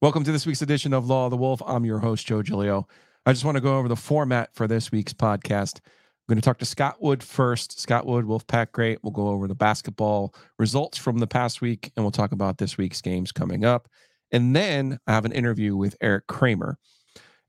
[0.00, 1.60] Welcome to this week's edition of Law of the Wolf.
[1.66, 2.86] I'm your host, Joe Giglio.
[3.26, 5.78] I just want to go over the format for this week's podcast.
[5.78, 7.80] I'm going to talk to Scott Wood first.
[7.80, 9.00] Scott Wood, Wolfpack Great.
[9.02, 12.78] We'll go over the basketball results from the past week, and we'll talk about this
[12.78, 13.88] week's games coming up.
[14.30, 16.78] And then I have an interview with Erik Kramer.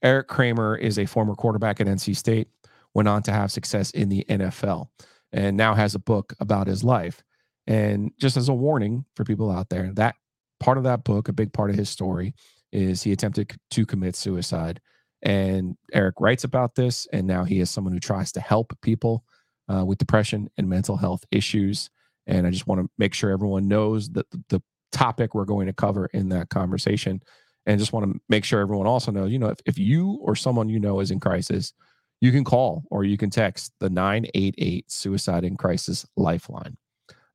[0.02, 2.47] Erik Kramer is a former quarterback at NC State,
[2.95, 4.88] went on to have success in the NFL,
[5.31, 7.21] and now has a book about his life.
[7.68, 10.16] And just as a warning for people out there, that
[10.60, 12.34] part of that book, a big part of his story,
[12.72, 14.80] is he attempted to commit suicide.
[15.22, 19.23] And Erik writes about this, and now he is someone who tries to help people
[19.68, 21.90] uh, with depression and mental health issues.
[22.27, 25.73] And I just want to make sure everyone knows that the, topic we're going to
[25.73, 27.21] cover in that conversation.
[27.66, 30.35] And just want to make sure everyone also knows, you know, if, if you or
[30.35, 31.73] someone you know is in crisis,
[32.21, 36.77] you can call or you can text the 988 Suicide in Crisis Lifeline.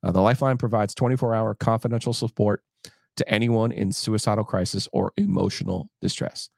[0.03, 2.63] Uh, the Lifeline provides 24 hour confidential support
[3.17, 6.51] to anyone in suicidal crisis or emotional distress.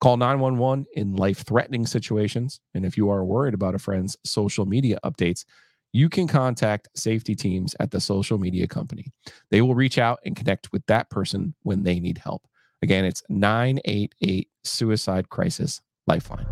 [0.00, 2.60] Call 911 in life threatening situations.
[2.74, 5.44] And if you are worried about a friend's social media updates,
[5.92, 9.12] you can contact safety teams at the social media company.
[9.50, 12.46] They will reach out and connect with that person when they need help.
[12.82, 16.46] Again, it's 988 Suicide Crisis Lifeline.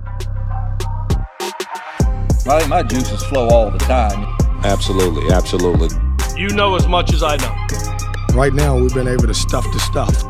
[2.47, 4.35] My, my juices flow all the time.
[4.65, 5.89] Absolutely, absolutely.
[6.37, 8.02] You know as much as I know.
[8.35, 10.23] Right now, we've been able to stuff the stuff.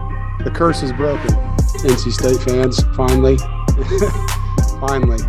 [0.42, 1.30] The curse is broken.
[1.84, 3.36] NC State fans, finally,
[4.80, 5.22] finally.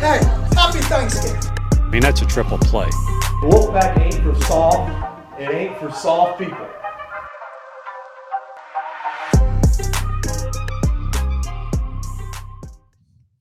[0.00, 1.42] Hey, happy Thanksgiving.
[1.78, 2.86] I mean, that's a triple play.
[2.86, 5.38] The Wolfpack ain't for soft.
[5.38, 6.66] It ain't for soft people.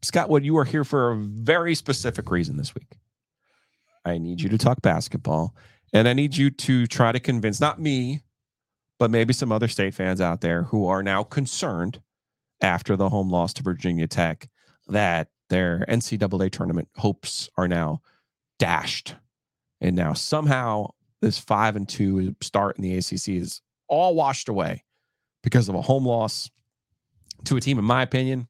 [0.02, 2.98] Scott Wood, you are here for a very specific reason this week.
[4.04, 5.56] I need you to talk basketball,
[5.94, 8.22] and I need you to try to convince not me,
[9.00, 12.02] but maybe some other state fans out there who are now concerned
[12.62, 14.48] after the home loss to Virginia Tech
[14.88, 18.02] that their NCAA tournament hopes are now
[18.60, 19.16] dashed.
[19.82, 24.84] And now somehow this five and two start in the ACC is all washed away
[25.44, 26.50] because of a home loss
[27.46, 28.48] to a team, in my opinion,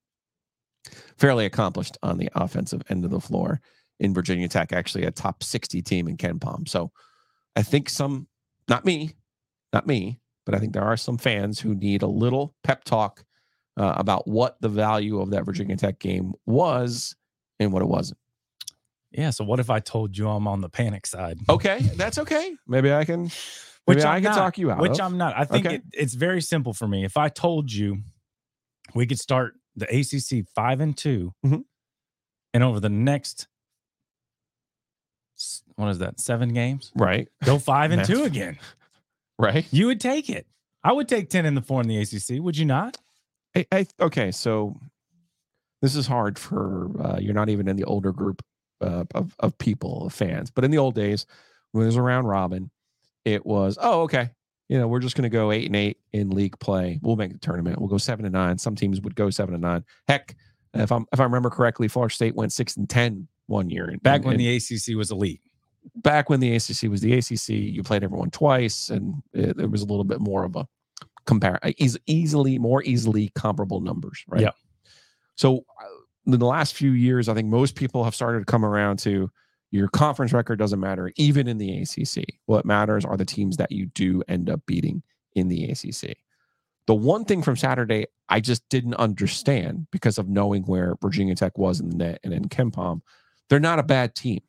[1.18, 3.60] fairly accomplished on the offensive end of the floor
[4.00, 6.68] in Virginia Tech, actually a top 60 team in KenPom.
[6.68, 6.92] So
[7.56, 8.28] I think some,
[8.68, 9.16] not me,
[9.74, 13.24] not me, but I think there are some fans who need a little pep talk
[13.78, 17.16] uh, about what the value of that Virginia Tech game was
[17.60, 18.20] and what it wasn't.
[19.12, 19.30] Yeah.
[19.32, 21.40] So what if I told you I'm on the panic side?
[21.50, 22.56] Okay, that's okay.
[22.68, 23.24] Maybe I can.
[23.24, 23.32] Maybe
[23.86, 24.80] which I I'm can not, talk you out.
[24.80, 25.00] Which of.
[25.02, 25.38] I'm not.
[25.38, 25.76] I think Okay.
[25.76, 27.06] it, it's very simple for me.
[27.06, 28.00] If I told you
[28.94, 31.64] we could start the ACC five and 2 Mhm.
[32.54, 33.48] and over the next
[35.76, 38.58] what is that seven games right, go five and two again,
[39.38, 39.66] right.
[39.72, 40.48] you would take it.
[40.84, 42.42] I would take ten in the four in the ACC.
[42.44, 42.98] Would you not?
[43.56, 44.80] I, I, okay, so
[45.82, 48.44] this is hard for uh, you're not even in the older group
[48.82, 50.52] uh, of of people, of fans.
[50.52, 51.26] But in the old days,
[51.72, 52.70] when it was around Robin,
[53.24, 54.30] it was oh okay,
[54.70, 57.00] you know we're just going to go eight and eight in league play.
[57.02, 57.80] We'll make the tournament.
[57.80, 58.58] We'll go seven and nine.
[58.58, 59.84] Some teams would go seven and nine.
[60.08, 60.36] Heck,
[60.74, 63.94] if I'm if I remember correctly, Florida State went six and ten one year.
[64.02, 65.42] Back and- when and the ACC was elite.
[65.96, 69.82] Back when the ACC was the ACC, you played everyone twice, and it, there was
[69.82, 70.68] a little bit more of a
[71.26, 74.42] compare eas- easily more easily comparable numbers, right?
[74.42, 74.52] Yeah.
[75.36, 75.86] So uh,
[76.26, 79.30] in the last few years, I think most people have started to come around to
[79.72, 82.24] your conference record doesn't matter, even in the ACC.
[82.46, 85.04] What matters are the teams that you do end up beating
[85.34, 86.18] in the ACC.
[86.88, 91.58] The one thing from Saturday I just didn't understand because of knowing where Virginia Tech
[91.58, 93.02] was in the net and in KenPom,
[93.50, 94.42] they're not a bad team.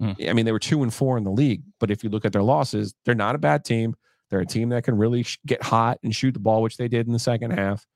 [0.00, 0.12] Hmm.
[0.28, 2.32] I mean, they were two and four in the league, but if you look at
[2.32, 3.94] their losses, they're not a bad team.
[4.30, 6.88] They're a team that can really sh- get hot and shoot the ball, which they
[6.88, 7.86] did in the second half.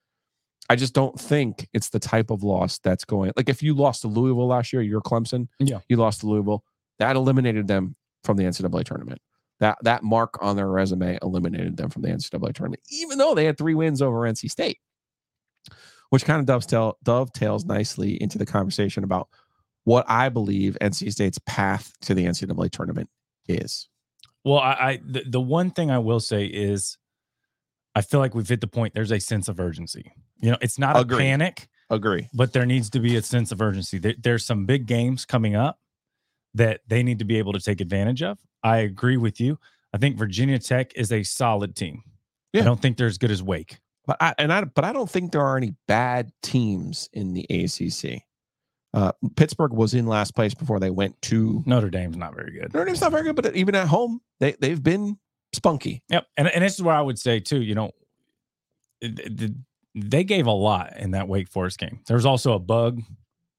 [0.68, 4.02] I just don't think it's the type of loss that's going like if you lost
[4.02, 5.48] to Louisville last year, you're Clemson.
[5.58, 5.80] Yeah.
[5.88, 6.64] You lost to Louisville.
[6.98, 9.20] That eliminated them from the NCAA tournament.
[9.60, 13.44] That that mark on their resume eliminated them from the NCAA tournament, even though they
[13.44, 14.78] had three wins over NC State.
[16.10, 19.28] Which kind of dovetail, dovetails nicely into the conversation about
[19.84, 23.08] what I believe NC State's path to the NCAA tournament
[23.48, 23.88] is.
[24.44, 26.98] Well, I, I the, the one thing I will say is
[27.94, 28.94] I feel like we've hit the point.
[28.94, 30.12] There's a sense of urgency.
[30.40, 31.16] You know, it's not Agree.
[31.16, 32.28] a panic, Agree.
[32.32, 33.98] but there needs to be a sense of urgency.
[33.98, 35.78] There, there's some big games coming up
[36.54, 38.38] that they need to be able to take advantage of.
[38.62, 39.58] I agree with you.
[39.92, 42.02] I think Virginia Tech is a solid team.
[42.52, 42.62] Yeah.
[42.62, 43.78] I don't think they're as good as Wake.
[44.06, 47.44] But I and I but I don't think there are any bad teams in the
[47.44, 48.22] ACC.
[48.94, 52.74] Uh, Pittsburgh was in last place before they went to Notre Dame's not very good.
[52.74, 55.18] Notre Dame's not very good, but even at home, they they've been
[55.54, 56.02] spunky.
[56.10, 56.26] Yep.
[56.36, 57.92] And, and this is where I would say too, you know,
[59.00, 59.54] the, the
[59.94, 62.00] they gave a lot in that Wake Forest game.
[62.06, 63.00] There was also a bug,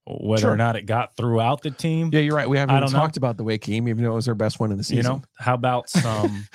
[0.06, 0.51] whether Sure.
[0.51, 2.09] or not it got throughout the team.
[2.12, 2.50] Yeah, you're right.
[2.50, 3.00] We haven't don't know.
[3.00, 4.97] talked about the Wake game, even though it was their best one in the season.
[4.97, 6.47] You know, how about some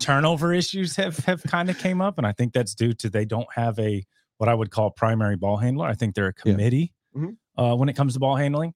[0.00, 3.24] turnover issues have have kind of came up, and I think that's due to they
[3.24, 4.04] don't have a
[4.38, 5.86] what I would call primary ball handler.
[5.86, 6.52] I think they're a Yeah.
[6.52, 7.36] committee Mhm.
[7.56, 8.74] Uh, when it comes to ball handling.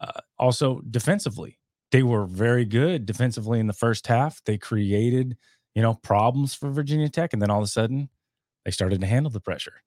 [0.00, 1.58] Uh, also, defensively,
[1.92, 4.42] they were very good defensively in the first half.
[4.44, 5.36] They created,
[5.74, 8.08] you know, problems for Virginia Tech, and then all of a sudden,
[8.64, 9.82] they started to handle the pressure.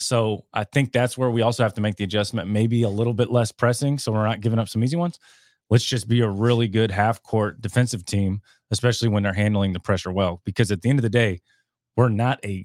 [0.00, 3.14] So I think that's where we also have to make the adjustment, maybe a little
[3.14, 5.18] bit less pressing, so we're not giving up some easy ones.
[5.70, 9.80] Let's just be a really good half court defensive team, especially when they're handling the
[9.80, 10.40] pressure well.
[10.44, 11.40] Because at the end of the day,
[11.96, 12.64] we're not a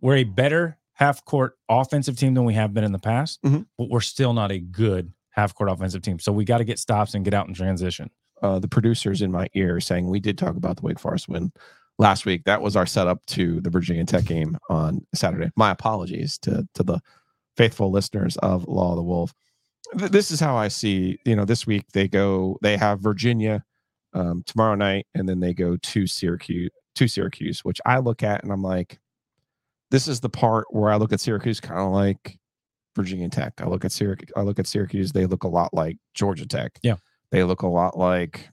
[0.00, 3.66] we're a better half court offensive team than we have been in the past, Mhm.
[3.78, 6.18] but we're still not a good half court offensive team.
[6.18, 8.10] So we got to get stops and get out in transition.
[8.40, 11.50] uh, the producers in my ear saying we did talk about the Wake Forest win
[11.98, 12.44] last week.
[12.44, 15.50] That was our setup to the Virginia Tech game on Saturday.
[15.56, 17.00] My apologies to to the
[17.56, 19.34] faithful listeners of Law of the Wolf.
[19.98, 21.18] Th- This is how I see.
[21.24, 22.58] You know, this week they go.
[22.62, 23.64] They have Virginia
[24.14, 26.70] um, tomorrow night, and then they go to Syracuse.
[26.94, 29.00] To Syracuse, which I look at and I'm like,
[29.90, 32.38] this is the part where I look at Syracuse kind of like
[32.94, 33.54] Virginia Tech.
[33.58, 34.30] I look at Syracuse.
[34.36, 35.12] I look at Syracuse.
[35.12, 36.78] They look a lot like Georgia Tech.
[36.82, 36.96] Yeah.
[37.30, 38.48] They look a lot like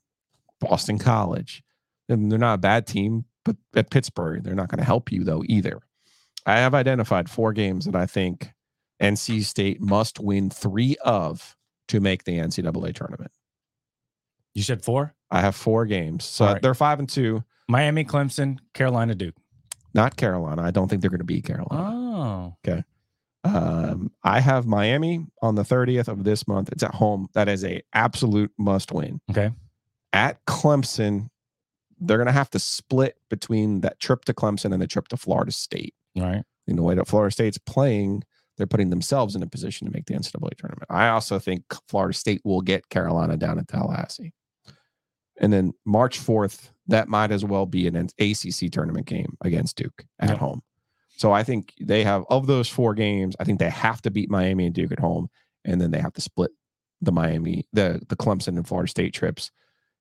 [0.60, 1.64] Boston College.
[2.08, 5.24] And they're not a bad team, but at Pittsburgh, they're not going to help you
[5.24, 5.82] though either.
[6.46, 8.52] I have identified four games that I think
[9.02, 11.56] NC State must win three of
[11.88, 13.32] to make the NCAA tournament.
[14.54, 15.14] You said four?
[15.32, 16.24] I have four games.
[16.24, 16.62] So right.
[16.62, 19.36] they're five and two, Miami, Clemson, Carolina, Duke.
[19.96, 20.62] Not Carolina.
[20.62, 21.92] I don't think they're going to beat Carolina.
[21.92, 22.84] Oh, Okay.
[23.44, 26.72] Um, I have Miami on the 30th of this month.
[26.72, 27.28] It's at home.
[27.34, 29.22] That is a absolute must win.
[29.30, 29.52] okay.
[30.14, 31.30] At Clemson,
[32.00, 35.18] they're going to have to split between that trip to Clemson and the trip to
[35.18, 35.94] Florida State.
[36.16, 36.44] Right.
[36.68, 38.24] In the way that Florida State's playing,
[38.58, 40.88] they're putting themselves in a position to make the NCAA tournament.
[40.90, 44.34] I also think Florida State will get Carolina down at Tallahassee.
[45.40, 50.06] And then March 4th, that might as well be an ACC tournament game against Duke
[50.20, 50.36] at Yeah.
[50.38, 50.62] home.
[51.18, 54.30] So I think they have, of those four games, I think they have to beat
[54.30, 55.30] Miami and Duke at home.
[55.64, 56.52] And then they have to split
[57.02, 59.50] the Miami, the, the Clemson and Florida State trips.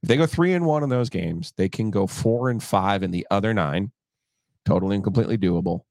[0.02, 3.02] If they go three and one in those games, they can go four and five
[3.02, 3.92] in the other nine.
[4.66, 5.82] Totally and completely doable.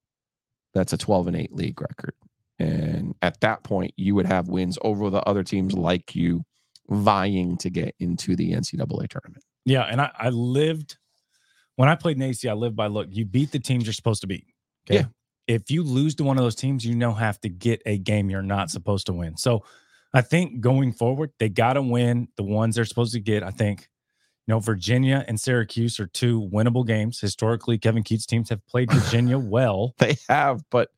[0.73, 2.13] That's a 12 and 8 league record.
[2.59, 6.43] And at that point, you would have wins over the other teams like you
[6.89, 9.43] vying to get into the NCAA tournament.
[9.65, 10.97] Yeah, and I, I lived
[11.75, 12.47] when I played in AC.
[12.47, 13.07] I lived by look.
[13.09, 14.45] You beat the teams you're supposed to beat.
[14.89, 15.01] Okay.
[15.01, 15.05] Yeah.
[15.47, 18.29] If you lose to one of those teams, you know have to get a game
[18.29, 19.35] you're not supposed to win.
[19.37, 19.63] So
[20.13, 23.43] I think going forward, they got to win the ones they're supposed to get.
[23.43, 23.89] I think
[24.47, 27.19] you know Virginia and Syracuse are two winnable games.
[27.19, 29.95] Historically, Kevin Keatts teams have played Virginia well.
[29.97, 30.89] They have, but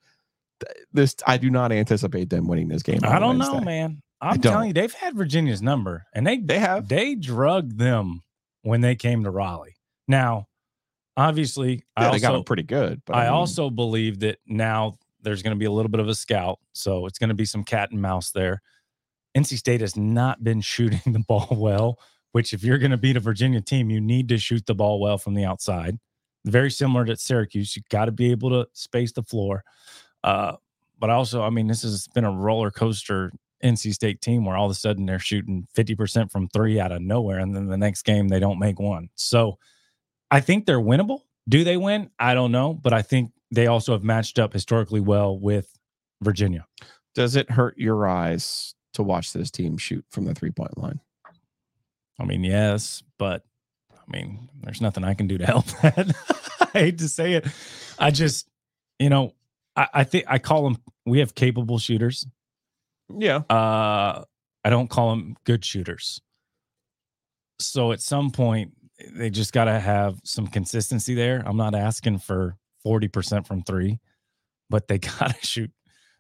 [0.94, 3.00] this I do not anticipate them winning this game.
[3.04, 4.02] I don't know, man.
[4.22, 6.88] I I'm telling you, they've had Virginia's number, and they They have.
[6.88, 8.24] they drugged them
[8.64, 9.76] when they came to Raleigh.
[10.08, 10.48] Now,
[11.18, 13.02] obviously, I Yeah, got also them pretty good.
[13.06, 16.08] But I mean, also believe that now there's going to be a little bit of
[16.08, 18.62] a scout, so it's going to be some cat and mouse there.
[19.38, 22.00] NC State has not been shooting the ball well,
[22.32, 25.00] which if you're going to beat a Virginia team, you need to shoot the ball
[25.00, 25.98] well from the outside.
[26.46, 29.64] Very similar to Syracuse, you got to be able to space the floor.
[30.24, 30.54] Uh,
[31.00, 33.32] but also, I mean, this has been a roller coaster
[33.64, 37.02] NC State team where all of a sudden they're shooting 50% from three out of
[37.02, 39.10] nowhere, and then the next game they don't make one.
[39.16, 39.58] So
[40.30, 41.22] I think they're winnable.
[41.48, 42.10] Do they win?
[42.20, 45.72] I don't know, but I think they also have matched up historically well with
[46.22, 46.66] Virginia.
[47.14, 51.00] does it hurt your eyes to watch this team shoot from the three point line?
[52.20, 53.44] I mean, yes, but
[53.92, 56.16] I mean, there's nothing I can do to help that.
[56.74, 57.48] I hate to say it.
[57.98, 58.48] I just,
[59.00, 59.34] you know,
[59.76, 62.26] I, I think I call them, we have capable shooters.
[63.14, 63.38] Yeah.
[63.50, 64.24] Uh,
[64.64, 66.22] I don't call them good shooters.
[67.60, 68.74] So at some point,
[69.14, 71.44] they just got to have some consistency there.
[71.46, 74.00] I'm not asking for 40% from three,
[74.70, 75.72] but they got to shoot.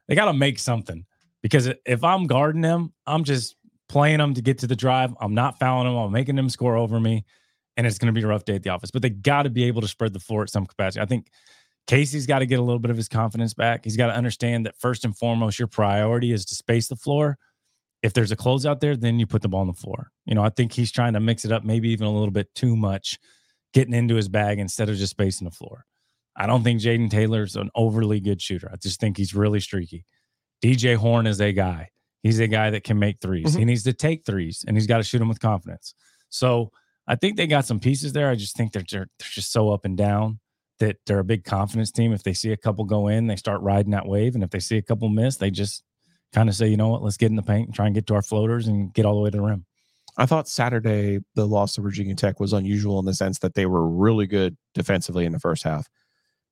[0.08, 1.06] They got to make something
[1.42, 3.56] because if I'm guarding them, I'm just
[3.89, 5.13] playing them to get to the drive.
[5.20, 5.96] I'm not fouling them.
[5.96, 7.25] I'm making them score over me.
[7.77, 9.50] And it's going to be a rough day at the office, but they got to
[9.50, 11.01] be able to spread the floor at some capacity.
[11.01, 11.27] I think
[11.88, 13.84] Casey's got to get a little bit of his confidence back.
[13.84, 17.38] He's got to understand that first and foremost, your priority is to space the floor.
[18.01, 20.12] If there's a closeout there, then you put the ball on the floor.
[20.25, 22.54] You know, I think he's trying to mix it up, maybe even a little bit
[22.56, 23.20] too much,
[23.74, 25.86] getting into his bag instead of just spacing the floor.
[26.36, 28.70] I don't think Jayden Taylor's an overly good shooter.
[28.72, 30.06] I just think he's really streaky.
[30.63, 31.89] DJ Horne is a guy.
[32.24, 33.60] He's a guy that can make 3s Mhm.
[33.60, 35.94] He needs to take threes and he's got to shoot them with confidence.
[36.30, 36.72] So
[37.08, 38.30] I think they got some pieces there.
[38.30, 40.39] I just think they're they're, they're just so up and down.
[40.79, 42.13] That they're a big confidence team.
[42.13, 44.36] If they see a couple go in, they start riding that wave.
[44.36, 45.84] And if they see a couple miss, they just
[46.34, 48.08] kind of say, you know what, let's get in the paint and try and get
[48.08, 49.65] to our floaters and get all the way to the rim.
[50.17, 53.65] I thought Saturday the loss to Virginia Tech was unusual in the sense that they
[53.65, 55.89] were really good defensively in the first half,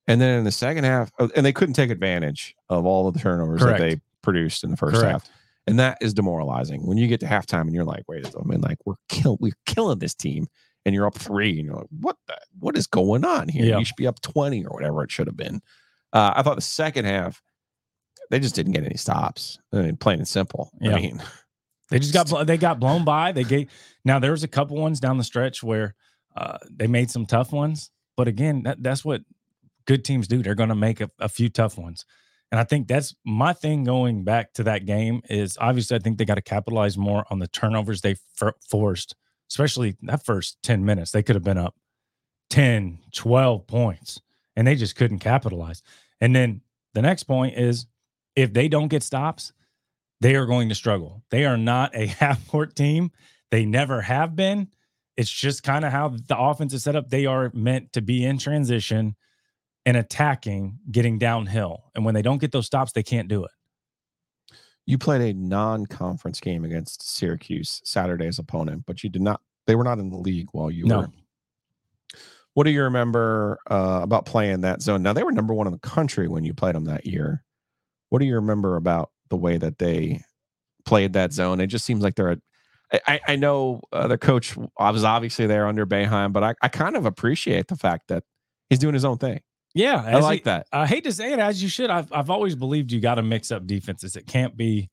[0.06, 3.13] and then in the second half, uh, and they couldn't take advantage of all of
[3.13, 3.80] the turnovers Correct.
[3.80, 5.12] that they produced in the first Correct.
[5.12, 5.30] half,
[5.65, 6.86] and that is demoralizing.
[6.86, 9.53] When you get to halftime and you're like, wait, a minute, like we're kill, we're
[9.65, 10.48] killing this team,
[10.86, 13.66] and you're up three, and you're like, what the, what is going on here?
[13.66, 13.80] Yeah.
[13.80, 15.62] You should be up twenty or whatever it should have been.
[16.12, 17.42] Uh, I thought the second half.
[18.30, 19.60] They just didn't get any stops.
[19.74, 20.72] I mean, plain and simple.
[20.82, 20.96] Yeah.
[20.96, 21.22] I mean,
[21.94, 23.32] They just got they got blown by.
[23.32, 23.70] They gave
[24.04, 25.94] now there was a couple ones down the stretch where
[26.36, 29.22] uh, they made some tough ones, but again, that, that's what
[29.86, 30.42] good teams do.
[30.42, 32.04] They're going to make a, a few tough ones,
[32.52, 36.18] and I think that's my thing going back to that game is obviously I think
[36.18, 39.16] they got to capitalize more on the turnovers they for- forced,
[39.53, 41.12] especially that first ten minutes.
[41.12, 41.75] They could have been up
[42.50, 44.22] 10, 12 points,
[44.55, 45.81] and they just couldn't capitalize.
[46.19, 46.62] And then
[46.93, 47.88] the next point is
[48.36, 49.53] if they don't get stops
[50.24, 51.22] they are going to struggle.
[51.31, 53.12] They are not a half court team.
[53.51, 54.69] They never have been.
[55.17, 57.10] It's just kind of how the offense is set up.
[57.10, 59.15] They are meant to be in transition
[59.86, 61.91] and attacking, getting downhill.
[61.93, 63.51] And when they don't get those stops, they can't do it.
[64.86, 69.42] You played a non-conference game against Syracuse Saturday's opponent, but you did not.
[69.66, 71.00] They were not in the league while you No.
[71.00, 71.08] were.
[72.54, 75.02] What do you remember uh, about playing that zone?
[75.02, 77.44] Now they were number one in the country when you played them that year.
[78.10, 80.22] What do you remember about the way that they
[80.86, 81.60] played that zone?
[81.60, 82.32] It just seems like they're.
[82.92, 86.54] A, I, I know uh, the coach I was obviously there under Boeheim, but I,
[86.62, 88.24] I kind of appreciate the fact that
[88.70, 89.40] he's doing his own thing.
[89.74, 90.01] Yeah.
[90.06, 90.68] I like that.
[90.72, 91.89] I hate to say it as you should.
[91.89, 94.15] I've, I've always believed you got to mix up defenses.
[94.15, 94.89] It can't be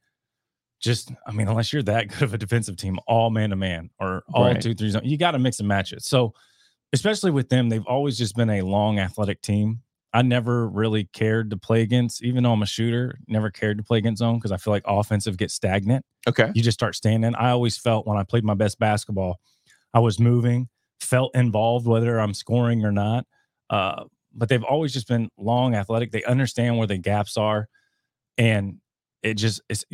[0.80, 3.90] just, I mean, unless you're that good of a defensive team, all man to man
[4.00, 4.60] or all Right.
[4.60, 6.02] two, three zone, you got to mix and match it.
[6.02, 6.32] So,
[6.92, 9.80] especially with them, they've always just been a long athletic team.
[10.12, 13.84] I never really cared to play against, even though I'm a shooter, never cared to
[13.84, 16.04] play against zone because I feel like offensive gets stagnant.
[16.26, 16.50] Okay.
[16.52, 17.32] You just start standing.
[17.37, 19.38] I always felt when I played my best basketball,
[19.94, 20.68] I was moving,
[21.00, 23.25] felt involved, whether I'm scoring or not.
[23.68, 26.12] Uh, but they've always just been long, athletic.
[26.12, 27.68] They understand where the gaps are,
[28.38, 28.78] and
[29.22, 29.84] it just it's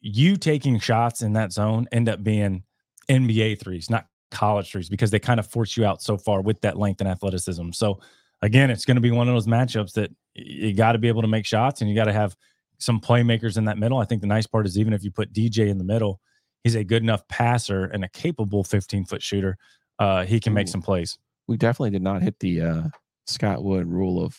[0.00, 2.64] you taking shots in that zone end up being
[3.08, 6.60] NBA threes, not college threes, because they kind of force you out so far with
[6.62, 7.70] that length and athleticism.
[7.72, 8.00] So
[8.42, 11.22] again, it's going to be one of those matchups that you got to be able
[11.22, 12.36] to make shots and you got to have
[12.78, 13.98] some playmakers in that middle.
[13.98, 16.20] I think the nice part is even if you put DJ in the middle,
[16.64, 19.56] he's a good enough passer and a capable 15 foot shooter.
[19.98, 21.18] Uh, he can make some plays.
[21.46, 22.82] We definitely did not hit the uh,
[23.26, 24.38] Scott Wood rule of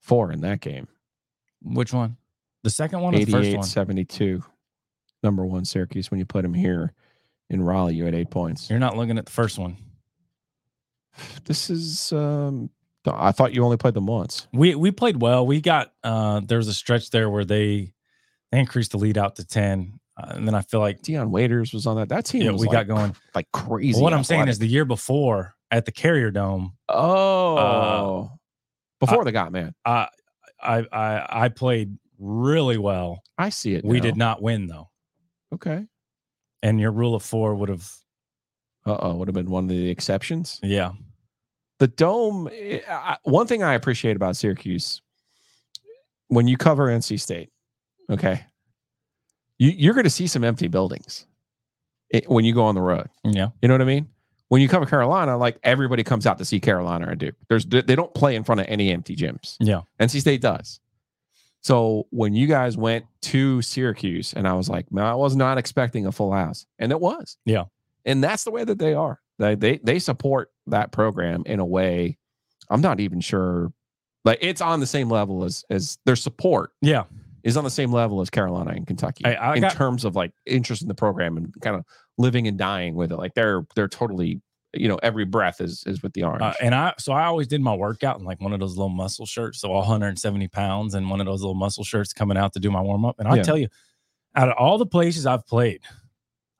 [0.00, 0.88] four in that game.
[1.62, 2.16] Which one?
[2.62, 3.66] The second one or the first 88 one?
[3.66, 4.42] 72
[5.22, 6.92] number one syracuse when you put him here
[7.48, 9.76] in raleigh you had eight points You're not looking at the first one.
[11.44, 12.70] this is um
[13.06, 15.46] i thought you only played them once We we played well.
[15.46, 17.92] We got uh there was a stretch there where they
[18.50, 19.98] they increased the lead out to 10.
[20.16, 22.60] Uh, and then I feel like Dion Waiters was on that that team yeah, was
[22.60, 23.16] we like, got going.
[23.34, 28.30] like crazy Well, what I'm saying is the year before at the Carrier Dome, oh
[29.00, 30.08] before the got man I
[30.62, 33.22] I I I played really well.
[33.38, 34.02] i see it We now.
[34.02, 34.88] did not win though.
[35.52, 35.84] okay
[36.62, 37.90] And your rule of 4 would have
[38.86, 40.92] uh-oh would have been one of the exceptions yeah.
[41.80, 45.00] the dome eh, I, one thing i appreciate about syracuse
[46.28, 47.50] when you cover nc state
[48.10, 48.44] okay
[49.58, 51.26] you, you're going to see some empty buildings
[52.12, 53.48] eh, when you go on the road Yeah.
[53.62, 54.08] You know what I mean?
[54.48, 57.34] When you come to Carolina, like everybody comes out to see Carolina or Duke.
[57.48, 59.56] There's they don't play in front of any empty gyms.
[59.60, 59.82] Yeah.
[59.98, 60.80] NC State does.
[61.60, 65.56] So when you guys went to Syracuse, and I was like, man, I was not
[65.56, 67.38] expecting a full house, and it was.
[67.46, 67.64] Yeah.
[68.04, 69.18] And that's the way that they are.
[69.38, 72.18] They they they support that program in a way.
[72.68, 73.72] I'm not even sure.
[74.24, 77.04] Like it's on the same level as as their support Yeah.
[77.44, 80.16] Is on the same level as Carolina and Kentucky I- I in got- terms of
[80.16, 81.84] like interest in the program and kind of
[82.18, 83.16] living and dying with it.
[83.16, 84.40] Like they're they're totally,
[84.72, 86.42] you know, every breath is is with the orange.
[86.42, 88.88] Uh, and I so I always did my workout in like one of those little
[88.88, 92.60] muscle shirts, so 170 pounds, and one of those little muscle shirts coming out to
[92.60, 93.16] do my warm up.
[93.20, 93.42] And I Yeah.
[93.42, 93.68] tell you,
[94.34, 95.82] out of all the places I've played,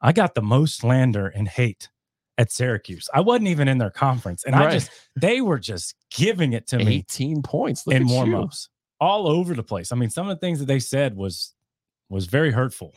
[0.00, 1.88] I got the most slander and hate
[2.36, 3.08] at Syracuse.
[3.14, 6.78] I wasn't even in their conference, and I just they were just giving it to
[6.78, 8.68] me 18 points in warm ups
[9.00, 9.92] all over the place.
[9.92, 11.54] I mean, some of the things that they said was
[12.08, 12.92] was very hurtful,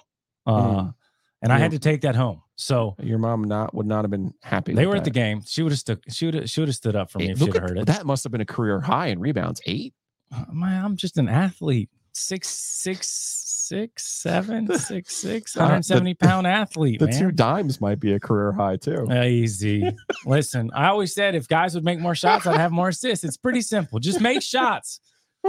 [0.45, 0.51] uh,
[0.81, 0.93] Mm.
[1.41, 2.41] and I had to take that home.
[2.55, 4.73] So Your mom not would not have been happy.
[4.73, 5.41] they were at the game.
[5.45, 5.99] She would have stood.
[6.09, 6.49] She would have.
[6.49, 7.85] She would have stood up for me Eight- if she'd at- heard it.
[7.87, 9.61] That must have been a career high in rebounds.
[9.65, 9.93] Eight.
[10.31, 11.89] Uh, man, I'm just an athlete.
[12.13, 16.99] six six six seven six six Uh, the- 170 pound athlete.
[16.99, 17.19] The man.
[17.19, 19.07] two dimes might be a career high too.
[19.23, 19.95] Easy.
[20.25, 23.23] Listen, I always said if guys would make more shots, I'd have more assists.
[23.23, 23.99] It's pretty simple.
[23.99, 24.99] Just make shots.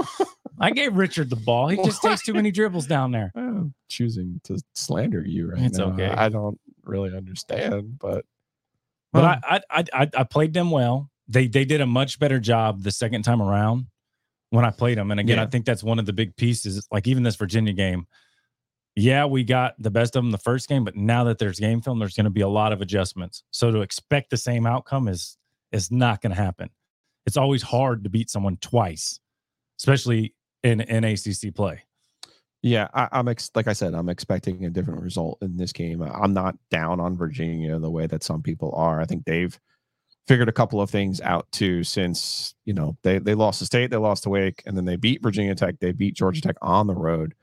[0.60, 1.68] I gave Richard the ball.
[1.68, 3.30] He just takes too many dribbles down there.
[3.36, 5.92] I'm choosing to slander you right It's now.
[5.92, 6.08] okay.
[6.08, 8.24] I don't really understand, but
[9.12, 11.10] But Well, I, I I I played them well.
[11.28, 13.86] They they did a much better job the second time around
[14.50, 15.10] when I played them.
[15.10, 15.44] And again, Yeah.
[15.44, 16.86] I think that's one of the big pieces.
[16.90, 18.06] Like even this Virginia game,
[18.96, 21.80] yeah, we got the best of them the first game, but now that there's game
[21.82, 23.44] film, there's going to be a lot of adjustments.
[23.50, 25.36] So to expect the same outcome is
[25.70, 26.70] is not going to happen.
[27.26, 29.20] It's always hard to beat someone twice,
[29.78, 31.82] especially in in ACC play.
[32.62, 36.02] yeah, I, I'm ex- like I said, I'm expecting a different result in this game.
[36.02, 39.00] I'm not down on Virginia the way that some people are.
[39.00, 39.58] I think they've
[40.26, 43.90] figured a couple of things out too since you know they they lost to State,
[43.90, 46.86] they lost to Wake, and then they beat Virginia Tech, they beat Georgia Tech on
[46.86, 47.34] the road.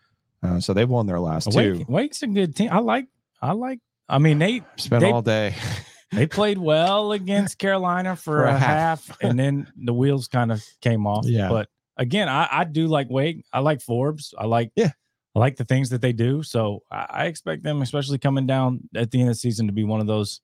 [0.44, 1.84] Uh, so they've won their last two.
[1.88, 2.70] Wake's a good team.
[2.72, 3.08] I like
[3.42, 3.80] I like.
[4.10, 5.56] I mean, they Spent they- all day.
[6.12, 9.08] they played well against Carolina for, For a a half.
[9.08, 11.26] half, and then the wheels kind of came off.
[11.28, 11.50] Yeah.
[11.50, 13.46] But again, I, I do like Wake.
[13.54, 14.34] I like Forbes.
[14.38, 14.92] I like Yeah.
[15.36, 16.44] I like the things that they do.
[16.44, 19.74] So I, I expect them, especially coming down at the end of the season, to
[19.74, 20.42] be one of those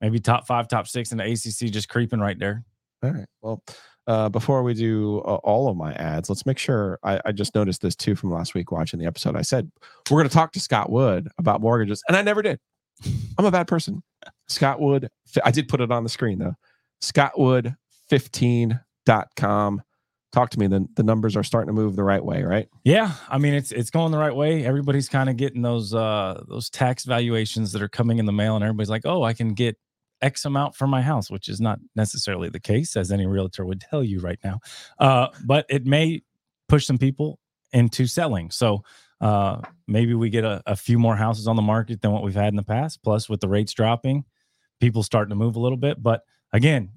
[0.00, 2.64] maybe top five, top six in the ACC, just creeping right there.
[3.02, 3.26] All right.
[3.40, 3.62] Well,
[4.06, 6.98] uh, before we do uh, all of my ads, let's make sure.
[7.04, 9.36] I, I just noticed this too from last week watching the episode.
[9.36, 9.70] I said
[10.10, 12.58] we're going to talk to Scott Wood about mortgages, and I never did.
[13.38, 14.02] I'm a bad person.
[14.48, 15.08] Scott Wood.
[15.44, 16.54] I did put it on the screen though.
[17.02, 19.82] Scottwood15.com.
[20.32, 20.68] Talk to me.
[20.68, 22.68] The, the numbers are starting to move the right way, right?
[22.84, 24.64] Yeah, I mean it's it's going the right way.
[24.64, 28.54] Everybody's kind of getting those uh those tax valuations that are coming in the mail,
[28.54, 29.76] and everybody's like, "Oh, I can get
[30.22, 33.80] X amount for my house," which is not necessarily the case, as any realtor would
[33.80, 34.60] tell you right now.
[35.00, 36.22] Uh, but it may
[36.68, 37.40] push some people
[37.72, 38.52] into selling.
[38.52, 38.84] So
[39.20, 42.34] uh, maybe we get a, a few more houses on the market than what we've
[42.34, 43.02] had in the past.
[43.02, 44.24] Plus, with the rates dropping,
[44.80, 46.02] people starting to move a little bit.
[46.02, 46.22] But
[46.52, 46.92] again,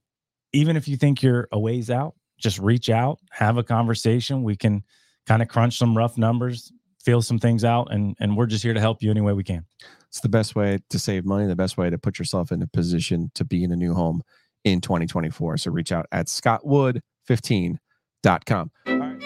[0.53, 2.13] even if you think you're a ways out,
[2.43, 4.43] just reach out, have a conversation.
[4.43, 4.83] We can
[5.25, 6.73] kind of crunch some rough numbers,
[7.03, 9.43] feel some things out, and and we're just here to help you any way we
[9.43, 9.65] can.
[10.09, 12.67] It's the best way to save money, the best way to put yourself in a
[12.67, 14.21] position to be in a new home
[14.63, 15.57] in 2024.
[15.57, 18.71] So reach out at scottwood15.com.
[18.85, 19.19] All right.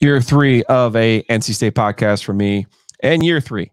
[0.00, 2.66] Year three of a NC State podcast for me,
[3.00, 3.70] and year three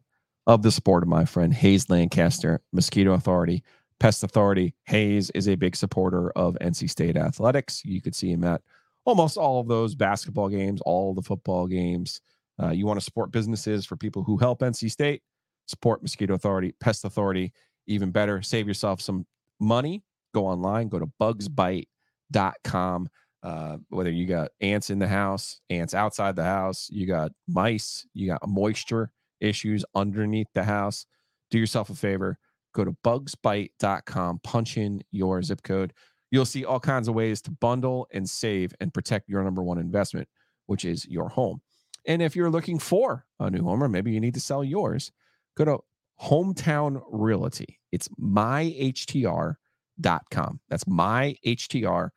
[0.47, 3.63] of the support of my friend Hayes Lancaster, Mosquito Authority,
[3.99, 4.73] Pest Authority.
[4.85, 7.83] Hayes is a big supporter of NC State athletics.
[7.85, 8.61] You could see him at
[9.05, 12.21] almost all of those basketball games, all the football games.
[12.61, 15.21] Uh, you want to support businesses for people who help NC State,
[15.67, 17.53] support Mosquito Authority, Pest Authority,
[17.87, 18.41] even better.
[18.41, 19.25] Save yourself some
[19.59, 20.03] money.
[20.33, 23.09] Go online, go to bugsbite.com.
[23.43, 28.05] Uh, whether you got ants in the house, ants outside the house, you got mice,
[28.13, 31.05] you got moisture issues underneath the house,
[31.49, 32.37] do yourself a favor.
[32.73, 35.93] Go to bugsbite.com, punch in your zip code
[36.31, 39.77] you'll see all kinds of ways to bundle and save and protect your number one
[39.77, 40.27] investment,
[40.65, 41.61] which is your home.
[42.07, 45.11] And if you're looking for a new home, or maybe you need to sell yours,
[45.55, 45.77] go to
[46.19, 47.77] Hometown Realty.
[47.91, 49.55] It's myhtr.com.
[50.69, 52.09] That's myhtr.com.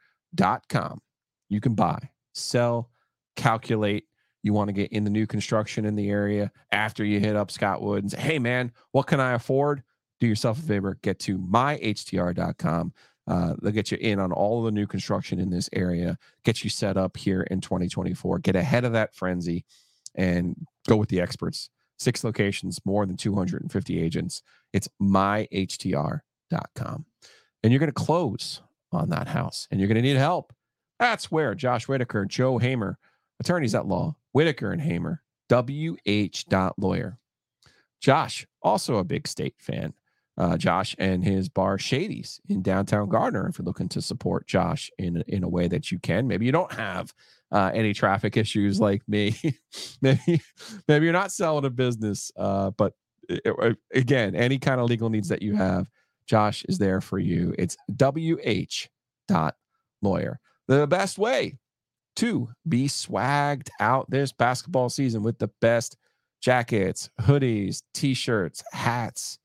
[1.50, 2.90] You can buy, sell,
[3.36, 4.04] calculate.
[4.44, 7.48] You want to get in the new construction in the area after you hit up
[7.48, 9.82] Scottwood and say, hey, man, what can I afford?
[10.20, 12.92] Do yourself a favor, get to myhtr.com.
[13.26, 16.68] Uh, they'll get you in on all the new construction in this area, get you
[16.68, 19.64] set up here in 2024, get ahead of that frenzy
[20.14, 20.54] and
[20.86, 21.70] go with the experts.
[21.98, 24.42] Six locations, more than 250 agents.
[24.74, 26.20] It's myhtr.com.
[27.62, 28.60] And you're going to close
[28.92, 30.52] on that house and you're going to need help.
[30.98, 32.98] That's where Josh Whitaker, Joe Hamer,
[33.40, 37.18] attorneys at law, Whitaker and Hamer, wh.lawyer.
[38.00, 39.94] Josh, also a big state fan
[40.36, 43.48] uh, Josh and his bar Shady's in downtown Garner.
[43.48, 46.52] If you're looking to support Josh in in a way that you can, maybe you
[46.52, 47.14] don't have
[47.52, 49.36] uh, any traffic issues like me.
[50.02, 50.40] maybe
[50.88, 52.94] maybe you're not selling a business, uh, but
[53.28, 55.88] it- again, any kind of legal needs that you have,
[56.26, 57.54] Josh is there for you.
[57.58, 58.88] It's wh
[59.28, 59.54] dot
[60.02, 60.40] lawyer.
[60.66, 61.58] The best way
[62.16, 65.96] to be swagged out this basketball season with the best
[66.42, 69.38] jackets, hoodies, t-shirts, hats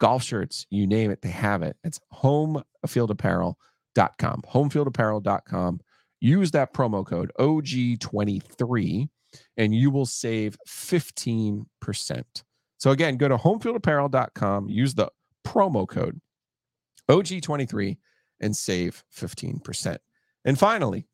[0.00, 1.76] golf shirts, you name it, they have it.
[1.84, 4.42] It's homefieldapparel.com.
[4.52, 5.80] Homefieldapparel.com.
[6.22, 9.08] Use that promo code OG23
[9.56, 11.64] and you will save 15%.
[12.78, 15.08] So again, go to homefieldapparel.com, use the
[15.46, 16.20] promo code
[17.08, 17.96] OG23
[18.40, 19.98] and save 15%.
[20.44, 21.06] And finally,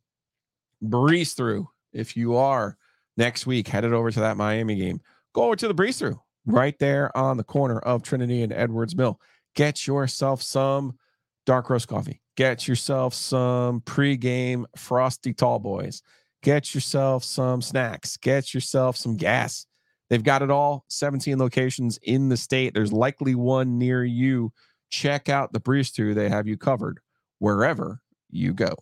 [0.82, 1.68] breeze through.
[1.92, 2.76] If you are
[3.16, 5.00] next week headed over to that Miami game,
[5.34, 8.96] go over to the breeze through right there on the corner of Trinity and Edwards
[8.96, 9.20] Mill.
[9.54, 10.98] Get yourself some
[11.44, 12.20] dark roast coffee.
[12.36, 16.02] Get yourself some pregame frosty tall boys.
[16.42, 18.16] Get yourself some snacks.
[18.18, 19.66] Get yourself some gas.
[20.10, 20.84] They've got it all.
[20.90, 22.74] 17 locations in the state.
[22.74, 24.52] There's likely one near you.
[24.90, 26.14] Check out the breeze through.
[26.14, 27.00] They have you covered
[27.38, 28.76] wherever you go.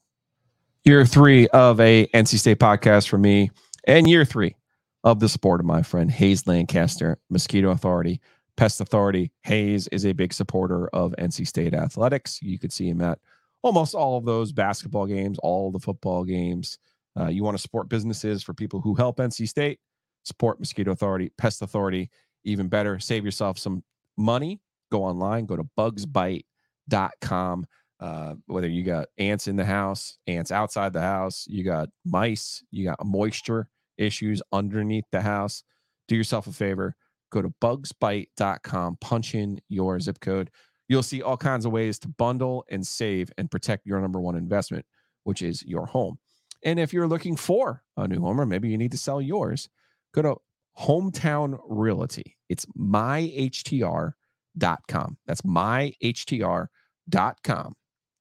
[0.86, 3.50] Year three of a NC State podcast for me,
[3.84, 4.54] and year three
[5.02, 8.20] of the support of my friend Hayes Lancaster, Mosquito Authority,
[8.58, 9.32] Pest Authority.
[9.44, 12.38] Hayes is a big supporter of NC State athletics.
[12.42, 13.18] You could see him at
[13.62, 16.76] almost all of those basketball games, all the football games.
[17.18, 19.80] Uh, you want to support businesses for people who help NC State,
[20.24, 22.10] support Mosquito Authority, Pest Authority,
[22.44, 22.98] even better.
[22.98, 23.82] Save yourself some
[24.18, 24.60] money.
[24.92, 27.64] Go online, go to bugsbite.com.
[28.04, 32.62] Uh, whether you got ants in the house, ants outside the house, you got mice,
[32.70, 35.64] you got moisture issues underneath the house,
[36.06, 36.94] do yourself a favor.
[37.32, 40.50] Go to bugsbite.com, punch in your zip code.
[40.86, 44.36] You'll see all kinds of ways to bundle and save and protect your number one
[44.36, 44.84] investment,
[45.22, 46.18] which is your home.
[46.62, 49.70] And if you're looking for a new home, or maybe you need to sell yours,
[50.12, 50.36] go to
[50.78, 52.36] Hometown Realty.
[52.50, 54.12] It's myhtr.com.
[55.26, 56.68] That's myhtr.com.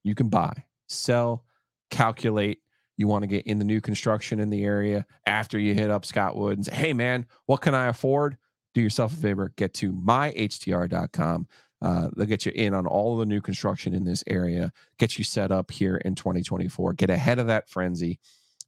[0.04, 1.44] You can buy, sell,
[1.90, 2.60] calculate.
[2.96, 6.04] You want to get in the new construction in the area after you hit up
[6.04, 8.36] Scott Wood and say, hey, man, what can I afford?
[8.74, 11.48] Do yourself a favor, get to myhtr.com.
[11.82, 15.24] Uh, they'll get you in on all the new construction in this area, get you
[15.24, 18.18] set up here in 2024, get ahead of that frenzy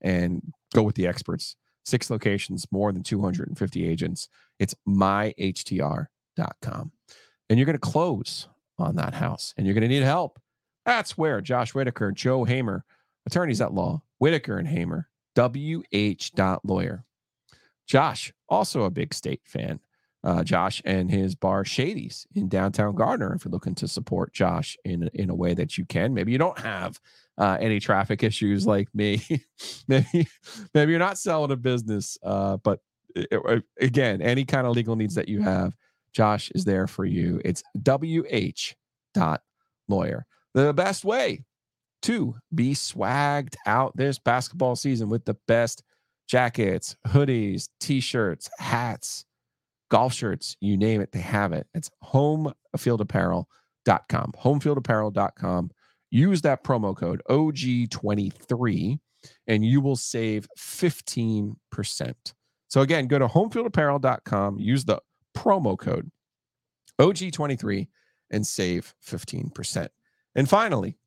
[0.03, 1.57] and go with the experts.
[1.85, 4.29] Six locations, more than 250 agents.
[4.59, 6.09] It's myhtr.com.
[7.49, 10.41] And you're going to close on that house and you're going to need help.
[10.87, 12.85] That's where Josh Whitaker, and Joe Hamer,
[13.27, 16.31] attorneys at law, Whitaker and Hamer, WH.
[16.65, 17.05] Lawyer.
[17.87, 19.81] Josh, also a big state fan.
[20.25, 23.35] Uh, Josh and his bar Shady's in downtown Garner.
[23.35, 26.39] If you're looking to support Josh in in a way that you can, maybe you
[26.39, 26.99] don't have
[27.39, 29.23] uh, any traffic issues like me.
[29.89, 30.27] maybe
[30.75, 32.81] maybe you're not selling a business, uh, but
[33.15, 35.75] it, again, any kind of legal needs that you have,
[36.13, 37.41] Josh is there for you.
[37.45, 38.75] It's wh
[39.15, 39.43] dot
[39.87, 40.27] lawyer.
[40.57, 41.45] The best way
[42.03, 45.85] to be swagged out this basketball season with the best
[46.27, 49.25] jackets, hoodies, t-shirts, hats
[49.91, 51.67] golf shirts, you name it, they have it.
[51.75, 54.33] It's homefieldapparel.com.
[54.43, 55.71] Homefieldapparel.com.
[56.11, 58.99] Use that promo code OG23
[59.47, 61.55] and you will save 15%.
[62.69, 65.01] So again, go to homefieldapparel.com, use the
[65.37, 66.11] promo code
[67.01, 67.89] OG23
[68.31, 69.89] and save 15%.
[70.37, 70.99] And finally,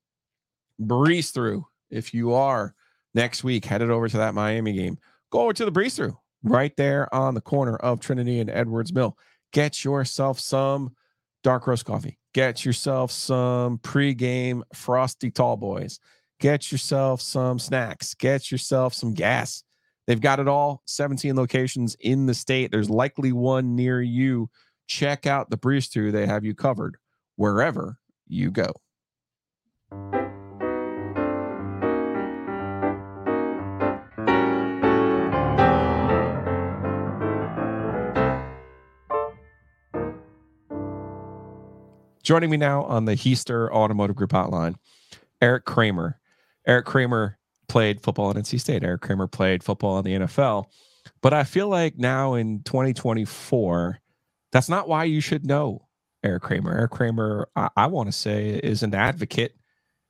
[0.80, 1.66] breeze through.
[1.90, 2.76] If you are
[3.14, 4.98] next week headed over to that Miami game,
[5.32, 8.92] go over to the breeze through right there on the corner of Trinity and Edwards
[8.92, 9.18] Mill.
[9.54, 10.96] Get yourself some
[11.44, 12.18] dark roast coffee.
[12.34, 16.00] Get yourself some pregame frosty tall boys.
[16.40, 18.14] Get yourself some snacks.
[18.14, 19.64] Get yourself some gas.
[20.08, 20.82] They've got it all.
[20.88, 22.72] 17 locations in the state.
[22.72, 24.50] There's likely one near you.
[24.88, 26.12] Check out the breeze through.
[26.12, 26.98] They have you covered
[27.36, 28.72] wherever you go.
[42.30, 44.76] Joining me now on the Heister Automotive Group hotline,
[45.42, 46.20] Erik Kramer.
[46.68, 48.84] Erik Kramer played football at NC State.
[48.84, 50.66] Erik Kramer played football in the NFL.
[51.22, 54.00] But I feel like now in 2024,
[54.52, 55.88] that's not why you should know
[56.24, 56.78] Erik Kramer.
[56.78, 59.56] Erik Kramer, I, I want to say, is an advocate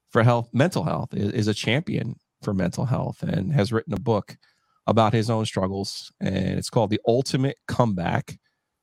[0.10, 4.00] for health, mental health, is, is a champion for mental health, and has written a
[4.00, 4.38] book
[4.88, 6.12] about his own struggles.
[6.20, 8.40] And it's called The Ultimate Comeback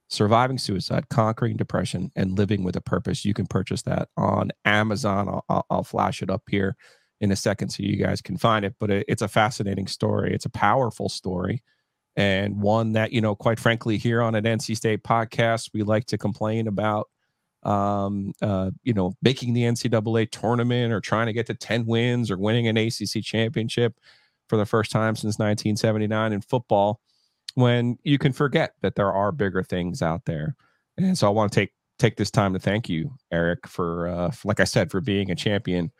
[0.08, 3.24] Surviving Suicide, Conquering Depression, and Living with a Purpose.
[3.24, 5.40] You can purchase that on Amazon.
[5.48, 6.76] I'll, I'll, flash it up here
[7.20, 8.76] in a second so you guys can find it.
[8.78, 10.32] But it, it's a fascinating story.
[10.32, 11.62] It's a powerful story.
[12.14, 16.06] And one that, you know, quite frankly, here on an NC State podcast, we like
[16.06, 17.08] to complain about,
[17.66, 22.30] um, uh, you know, making the NCAA tournament or trying to get to 10 wins
[22.30, 23.98] or winning an ACC championship
[24.48, 27.00] for the first time since 1979 in football
[27.54, 30.54] when you can forget that there are bigger things out there.
[30.96, 34.30] And so I want to take take this time to thank you, Erik, for, uh,
[34.30, 35.90] for like I said, for being a champion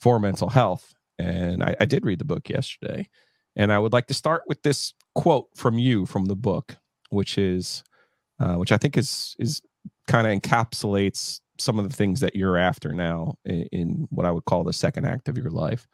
[0.00, 0.94] for mental health.
[1.18, 3.06] And I, I did read the book yesterday,
[3.54, 6.76] and I would like to start with this quote from you from the book,
[7.10, 7.84] which is,
[8.40, 9.60] uh, which I think is is
[10.06, 14.30] kind of encapsulates some of the things that you're after now in, in, what I
[14.30, 15.86] would call the second act of your life.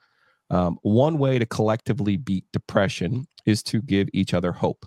[0.50, 4.86] Um, one way to collectively beat depression is to give each other hope.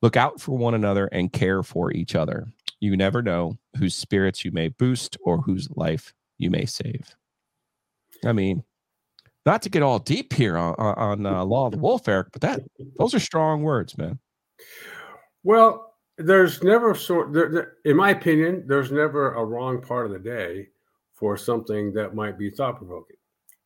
[0.00, 2.46] Look out for one another and care for each other.
[2.80, 7.14] You never know whose spirits you may boost or whose life you may save.
[8.24, 8.62] I mean,
[9.44, 12.42] not to get all deep here on, on uh, Law of the Wolf, Erik, but
[12.42, 12.60] that
[12.98, 14.18] those are strong words, man.
[15.44, 15.85] Well,
[16.18, 20.18] there's never sort there, there, in my opinion, there's never a wrong part of the
[20.18, 20.68] day
[21.12, 23.16] for something that might be thought provoking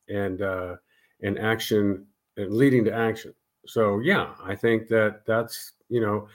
[0.09, 0.77] and uh,
[1.23, 3.35] and action and leading to action.
[3.67, 6.29] So yeah, I think that that's you know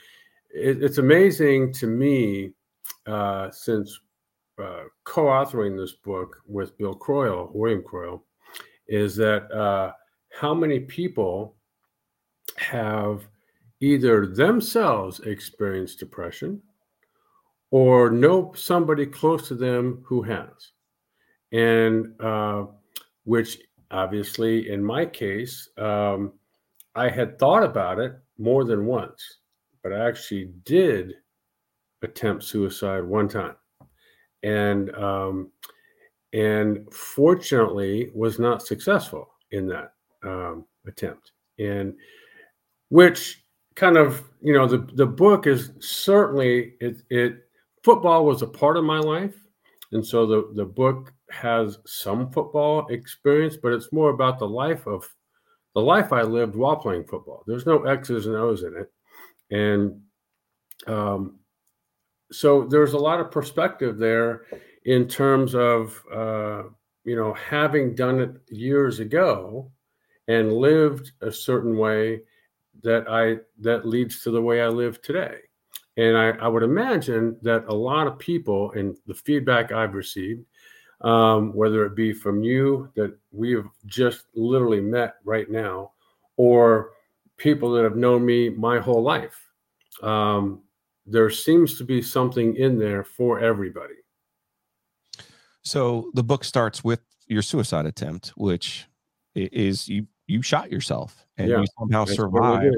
[0.54, 2.52] it, it's amazing to me
[3.06, 4.00] uh, since
[4.62, 8.24] uh, co-authoring this book with Bill Croyle, William Croyle,
[8.88, 9.92] is that uh,
[10.32, 11.56] how many people
[12.58, 13.28] have
[13.82, 16.62] either themselves experienced depression
[17.72, 20.72] or know somebody close to them who has,
[21.52, 22.66] and uh,
[23.24, 23.60] which
[23.92, 26.34] obviously in my case, um,
[26.96, 29.22] I had thought about it more than once,
[29.84, 31.16] but I actually did
[32.02, 33.56] attempt suicide one time,
[34.44, 35.52] and um,
[36.34, 41.32] and fortunately was not successful in that um, attempt.
[41.60, 41.96] And
[42.90, 43.45] which
[43.76, 47.48] kind of you know the the book is certainly it it
[47.84, 49.36] football was a part of my life,
[49.92, 54.88] and so the the book has some football experience, but it's more about the life
[54.88, 55.08] of
[55.74, 57.44] the life I lived while playing football.
[57.48, 58.92] There's no X's and O's in it,
[59.52, 60.02] and
[60.88, 61.40] um,
[62.32, 64.46] so there's a lot of perspective there
[64.86, 66.64] in terms of uh,
[67.04, 69.72] you know having done it years ago
[70.28, 72.22] and lived a certain way
[72.86, 75.40] that I that leads to the way I live today.
[75.98, 80.46] And I, I would imagine that a lot of people, and the feedback I've received,
[81.02, 85.92] um, whether it be from you that we have just literally met right now,
[86.38, 86.92] or
[87.38, 89.38] people that have known me my whole life,
[90.04, 90.62] um,
[91.06, 93.96] there seems to be something in there for everybody.
[95.62, 98.86] So the book starts with your suicide attempt, which
[99.34, 102.76] is you you shot yourself and yeah, you somehow survived.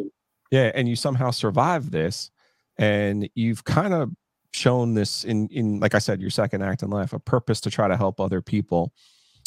[0.52, 2.32] Yeah, and you somehow survived this,
[2.78, 4.12] and you've kind of
[4.54, 7.72] shown this in in like I said, your second act in life, a purpose to
[7.72, 8.94] try to help other people.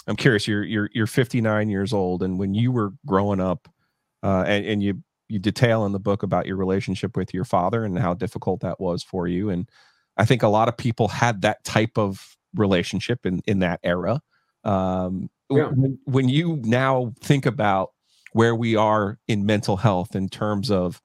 [0.06, 0.46] I'm curious.
[0.46, 3.68] You're you're you're 59 years old, and when you were growing up,
[4.22, 7.84] uh, and and you you detail in the book about your relationship with your father
[7.84, 9.68] and how difficult that was for you, and
[10.16, 14.20] I think a lot of people had that type of relationship in in that era.
[14.64, 15.68] Um, yeah.
[15.68, 17.92] when, when you now think about
[18.32, 21.02] where we are in mental health in terms of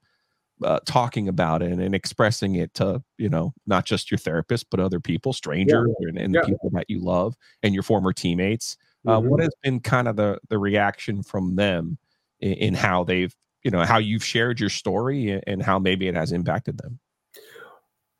[0.64, 4.80] uh, talking about it and, expressing it to you know not just your therapist but
[4.80, 6.08] other people strangers yeah.
[6.08, 6.40] and, and yeah.
[6.40, 9.28] the people that you love and your former teammates uh, mm-hmm.
[9.28, 11.98] what has been kind of the the reaction from them
[12.40, 16.14] in, in, how they've you know how you've shared your story and how maybe it
[16.14, 16.98] has impacted them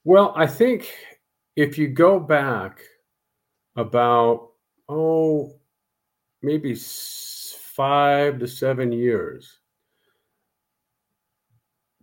[0.05, 0.92] well i think
[1.57, 2.81] if you go back
[3.77, 4.51] about
[4.88, 5.53] oh
[6.42, 9.59] maybe five to seven years.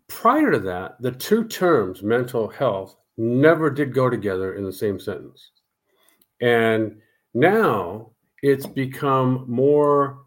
[0.07, 4.99] Prior to that the two terms mental health never did go together in the same
[4.99, 5.51] sentence.
[6.41, 6.99] And
[7.33, 10.25] now it's become more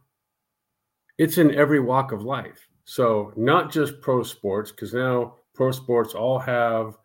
[1.18, 2.66] it's in every walk of life.
[2.84, 6.96] So not just pro sports because now pro sports all have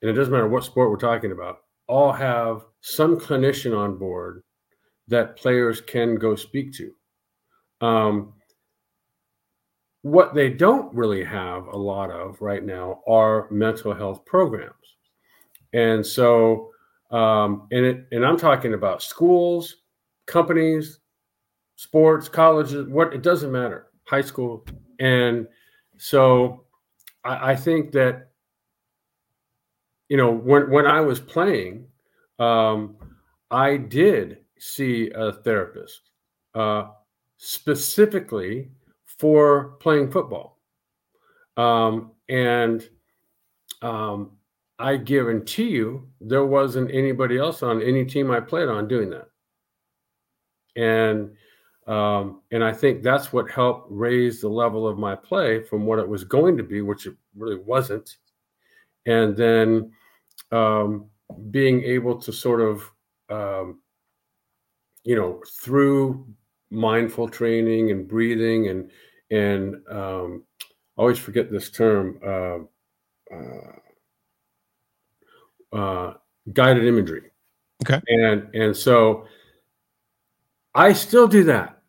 [0.00, 1.58] and it doesn't matter what sport we're talking about
[1.88, 4.42] all have some clinician on board
[5.08, 6.92] that players can go speak to.
[7.80, 8.34] Um,
[10.02, 14.74] what they don't really have a lot of right now are mental health programs.
[15.72, 16.70] And so,
[17.10, 19.76] um, and it, and I'm talking about schools,
[20.26, 21.00] companies,
[21.76, 24.64] sports, colleges, what it doesn't matter, high school.
[25.00, 25.46] And
[25.96, 26.64] so
[27.24, 28.27] I, I think that,
[30.08, 31.86] you know, when, when I was playing,
[32.38, 32.96] um,
[33.50, 36.10] I did see a therapist
[36.54, 36.88] uh,
[37.36, 38.70] specifically
[39.04, 40.58] for playing football.
[41.56, 42.88] Um, and
[43.82, 44.32] um,
[44.78, 49.28] I guarantee you there wasn't anybody else on any team I played on doing that.
[50.76, 51.30] And
[51.88, 55.98] um, and I think that's what helped raise the level of my play from what
[55.98, 58.18] it was going to be, which it really wasn't.
[59.06, 59.90] And then
[60.52, 61.06] um,
[61.50, 62.90] being able to sort of,
[63.30, 63.80] um,
[65.04, 66.26] you know, through
[66.70, 68.90] mindful training and breathing and
[69.30, 70.44] and um,
[70.96, 72.58] I always forget this term, uh,
[73.34, 73.72] uh,
[75.76, 76.14] uh,
[76.52, 77.30] guided imagery.
[77.84, 79.26] Okay, and and so
[80.74, 81.82] I still do that.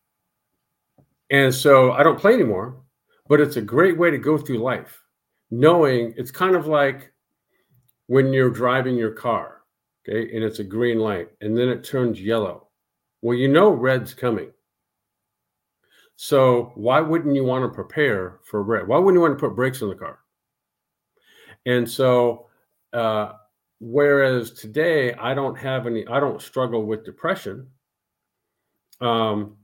[1.31, 2.81] And so I don't play anymore,
[3.27, 5.01] but it's a great way to go through life,
[5.51, 7.13] knowing it's kind of like
[8.09, 9.61] when you're driving your car,
[10.01, 12.67] okay, and it's a green light and then it turns yellow.
[13.21, 14.51] Well, you know red's coming.
[16.15, 18.87] So why wouldn't you want to prepare for red?
[18.87, 20.17] Why wouldn't you want to put brakes on the car?
[21.67, 22.47] And so,
[22.93, 23.33] uh,
[23.79, 27.67] whereas today I don't have any, I don't struggle with depression.
[29.01, 29.55] Um,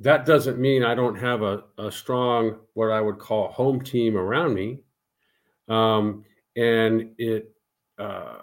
[0.00, 4.18] that doesn't mean I don't have a, a strong, what I would call home team
[4.18, 4.80] around me.
[5.70, 7.53] Um, and it,
[7.98, 8.38] uh,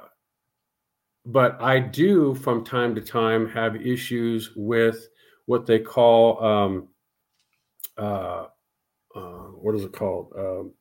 [1.25, 5.07] but I do from time to time have issues with
[5.45, 6.87] what they call, um,
[7.97, 8.47] uh,
[9.15, 10.33] uh, what is it called?
[10.37, 10.73] Um,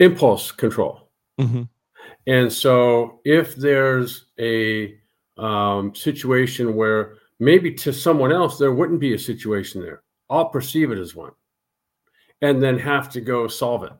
[0.00, 1.10] impulse control.
[1.40, 1.62] Mm-hmm.
[2.26, 4.98] And so if there's a
[5.36, 10.90] um, situation where maybe to someone else there wouldn't be a situation there, I'll perceive
[10.90, 11.32] it as one
[12.42, 13.92] and then have to go solve it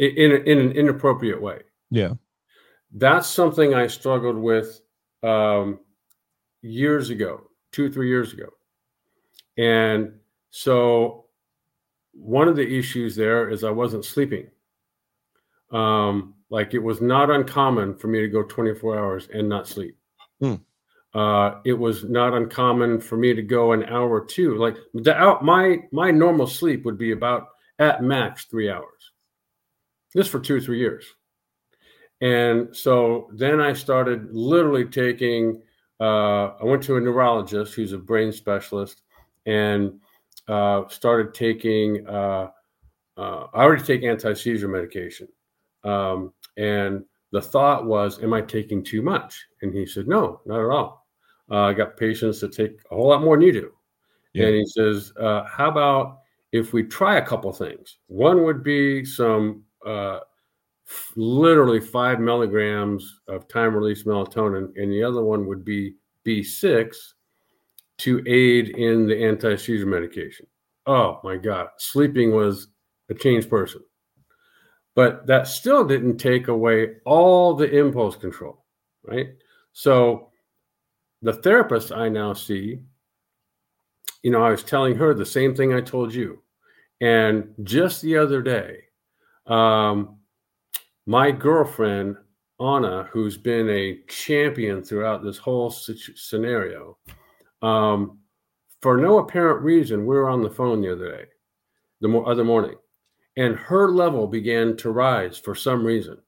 [0.00, 1.60] in, in, in an inappropriate way.
[1.90, 2.14] Yeah.
[2.92, 4.80] That's something I struggled with
[5.22, 5.80] um,
[6.62, 8.46] years ago, two, three years ago.
[9.58, 10.14] And
[10.50, 11.26] so
[12.12, 14.48] one of the issues there is I wasn't sleeping.
[15.70, 19.96] Um, like it was not uncommon for me to go 24 hours and not sleep.
[20.40, 20.56] Hmm.
[21.14, 24.56] Uh, it was not uncommon for me to go an hour or two.
[24.56, 29.09] Like the out my my normal sleep would be about at max three hours.
[30.14, 31.04] This for two or three years.
[32.20, 35.62] And so then I started literally taking,
[36.00, 39.02] uh, I went to a neurologist who's a brain specialist
[39.46, 40.00] and
[40.48, 42.50] uh, started taking, uh,
[43.16, 45.28] uh I already take anti seizure medication.
[45.84, 49.46] Um, and the thought was, am I taking too much?
[49.62, 51.06] And he said, no, not at all.
[51.50, 53.72] Uh, I got patients that take a whole lot more than you do.
[54.34, 54.46] Yeah.
[54.46, 56.18] And he says, uh, how about
[56.52, 57.98] if we try a couple things?
[58.06, 60.20] One would be some Uh,
[61.16, 65.94] literally five milligrams of time release melatonin, and the other one would be
[66.26, 66.96] B6
[67.98, 70.46] to aid in the anti seizure medication.
[70.86, 72.68] Oh my God, sleeping was
[73.10, 73.82] a changed person.
[74.94, 78.64] But that still didn't take away all the impulse control,
[79.04, 79.28] right?
[79.72, 80.30] So
[81.22, 82.80] the therapist I now see,
[84.22, 86.42] you know, I was telling her the same thing I told you.
[87.00, 88.80] And just the other day,
[89.50, 90.16] um,
[91.06, 92.16] my girlfriend
[92.60, 96.98] Anna, who's been a champion throughout this whole scenario,
[97.62, 98.18] um,
[98.82, 101.24] for no apparent reason, we were on the phone the other day,
[102.00, 102.76] the mo- other morning,
[103.36, 106.18] and her level began to rise for some reason.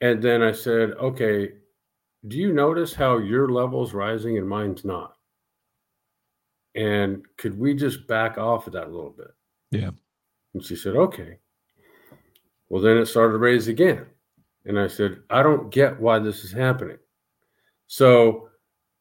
[0.00, 1.52] And then I said, "Okay,
[2.26, 5.16] do you notice how your level's rising and mine's not?
[6.74, 9.30] And could we just back off of that a little bit?"
[9.70, 9.90] Yeah.
[10.54, 11.38] And she said, "Okay."
[12.72, 14.06] Well, then it started to raise again.
[14.64, 16.96] And I said, I don't get why this is happening.
[17.86, 18.48] So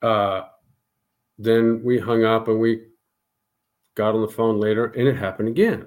[0.01, 0.41] uh,
[1.37, 2.87] then we hung up and we
[3.95, 5.85] got on the phone later and it happened again.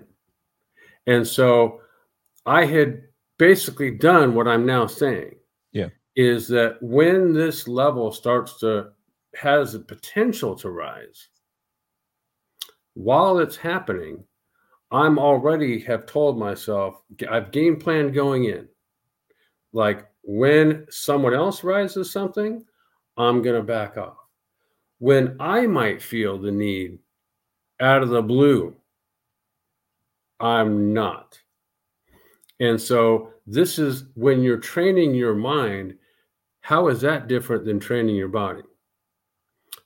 [1.07, 1.83] And so
[2.47, 3.03] I had
[3.39, 5.35] basically done what I'm now saying.
[5.73, 5.89] Yeah.
[6.17, 8.93] Is that when this level starts to
[9.35, 11.29] has the potential to rise,
[12.95, 14.25] while it's happening,
[14.95, 18.69] I'm already have told myself I've game plan going in.
[19.73, 22.65] Like when someone else rises something,
[23.17, 24.19] I'm going to back off.
[25.01, 27.01] When I might feel the need
[27.81, 28.77] out of the blue,
[30.39, 31.41] I'm not.
[32.61, 35.97] And so this is when you're training your mind,
[36.61, 38.63] how is that different than training your body?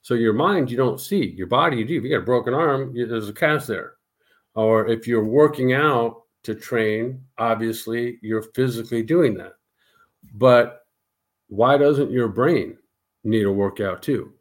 [0.03, 1.97] So your mind you don't see, your body you do.
[1.97, 3.93] If you got a broken arm, there's a cast there
[4.55, 9.53] or if you're working out to train, obviously you're physically doing that.
[10.33, 10.85] But
[11.47, 12.77] why doesn't your brain
[13.23, 14.33] need a workout too?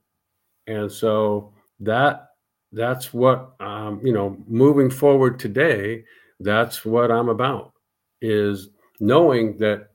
[0.67, 2.29] And so that
[2.73, 4.37] that's what um, you know.
[4.47, 6.05] Moving forward today,
[6.41, 7.73] that's what I'm about
[8.21, 8.69] is
[9.01, 9.91] knowing that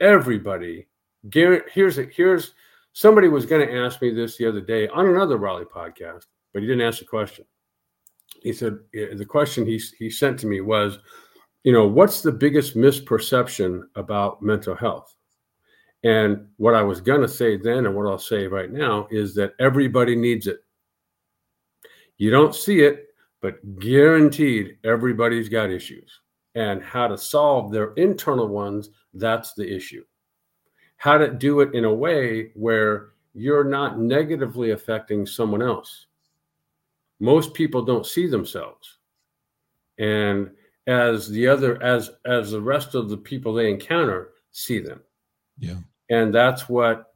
[0.00, 0.86] everybody.
[1.32, 2.52] Here's a, here's
[2.92, 6.62] somebody was going to ask me this the other day on another Raleigh podcast, but
[6.62, 7.44] he didn't ask the question
[8.42, 10.98] he said the question he he sent to me was,
[11.64, 15.14] you know, what's the biggest misperception about mental health?
[16.04, 19.54] And what I was to say then, and what I'll say right now, is that
[19.58, 20.58] everybody needs it.
[22.18, 23.06] You don't see it,
[23.40, 26.20] but guaranteed everybody's got issues.
[26.54, 30.04] And how to solve their internal ones, that's the issue.
[30.98, 36.06] How to do it in a way where you're not negatively affecting someone else
[37.20, 38.98] most people don't see themselves.
[39.98, 40.50] And
[40.86, 45.00] as the other as as the rest of the people they encounter see them.
[45.58, 45.76] Yeah.
[46.10, 47.14] and that's what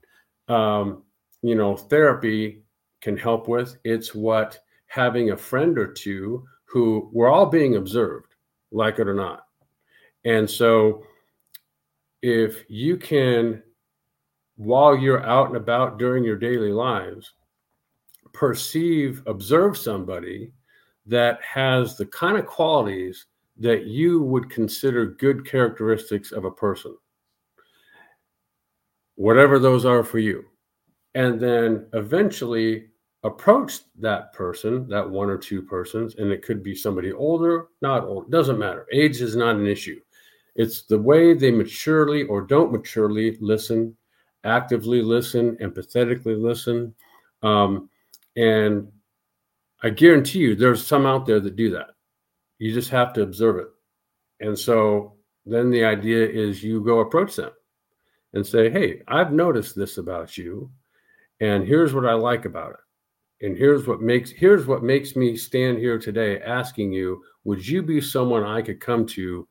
[0.48, 1.02] um
[1.42, 2.62] you know therapy
[3.00, 3.76] can help with.
[3.84, 8.34] It's what having a friend or two who we're all being observed
[8.70, 9.46] like it or not.
[10.24, 11.04] And so
[12.22, 13.62] if you can
[14.56, 17.32] while you're out and about during your daily lives
[18.38, 20.52] perceive observe somebody
[21.06, 23.26] that has the kind of qualities
[23.58, 26.96] that you would consider good characteristics of a person,
[29.16, 30.44] whatever those are for you.
[31.16, 32.90] And then eventually
[33.24, 38.04] approach that person, that one or two persons, and it could be somebody older, not
[38.04, 38.86] old, doesn't matter.
[38.92, 39.98] Age is not an issue.
[40.54, 43.96] It's the way they maturely or don't maturely listen,
[44.44, 46.94] actively listen, empathetically listen.
[47.42, 47.90] Um,
[48.36, 48.88] and
[49.82, 51.90] I guarantee you there's some out there that do that.
[52.58, 53.68] You just have to observe it.
[54.40, 55.14] And so
[55.46, 57.50] then the idea is you go approach them
[58.32, 60.70] and say, Hey, I've noticed this about you.
[61.40, 63.46] And here's what I like about it.
[63.46, 67.82] And here's what makes here's what makes me stand here today asking you, would you
[67.82, 69.46] be someone I could come to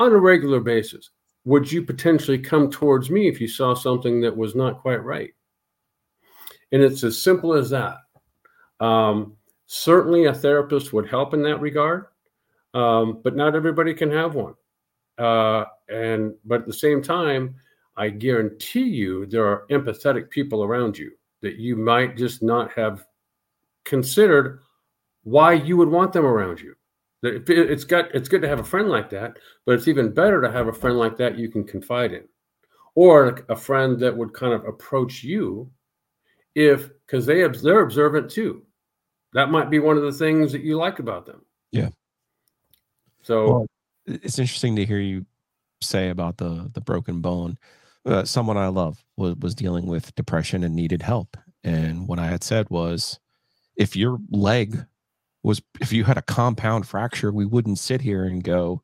[0.00, 1.10] on a regular basis?
[1.44, 5.30] Would you potentially come towards me if you saw something that was not quite right?
[6.72, 7.96] And it's as simple as that.
[8.80, 12.06] Um, certainly a therapist would help in that regard
[12.74, 14.54] um, but not everybody can have one.
[15.18, 17.56] Uh, and but at the same time
[17.96, 21.10] i guarantee you there are empathetic people around you
[21.42, 23.04] that you might just not have
[23.84, 24.60] considered
[25.24, 26.74] why you would want them around you.
[27.22, 30.52] It's got it's good to have a friend like that but it's even better to
[30.52, 32.22] have a friend like that you can confide in.
[32.94, 35.68] Or a friend that would kind of approach you
[36.54, 38.62] if because they they're observant too
[39.32, 41.44] that might be one of the things that you like about them.
[41.70, 41.90] Yeah.
[43.22, 43.66] So well,
[44.06, 45.26] it's interesting to hear you
[45.80, 47.58] say about the the broken bone.
[48.06, 52.26] Uh, someone I love was was dealing with depression and needed help, and what I
[52.26, 53.18] had said was,
[53.76, 54.86] if your leg
[55.42, 58.82] was if you had a compound fracture, we wouldn't sit here and go,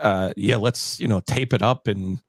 [0.00, 2.20] uh, yeah, let's you know tape it up and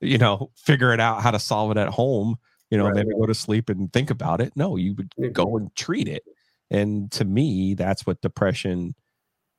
[0.00, 2.36] you know figure it out how to solve it at home.
[2.70, 2.96] You know, right.
[2.96, 4.52] maybe go to sleep and think about it.
[4.56, 6.24] No, you would go and treat it
[6.70, 8.94] and to me that's what depression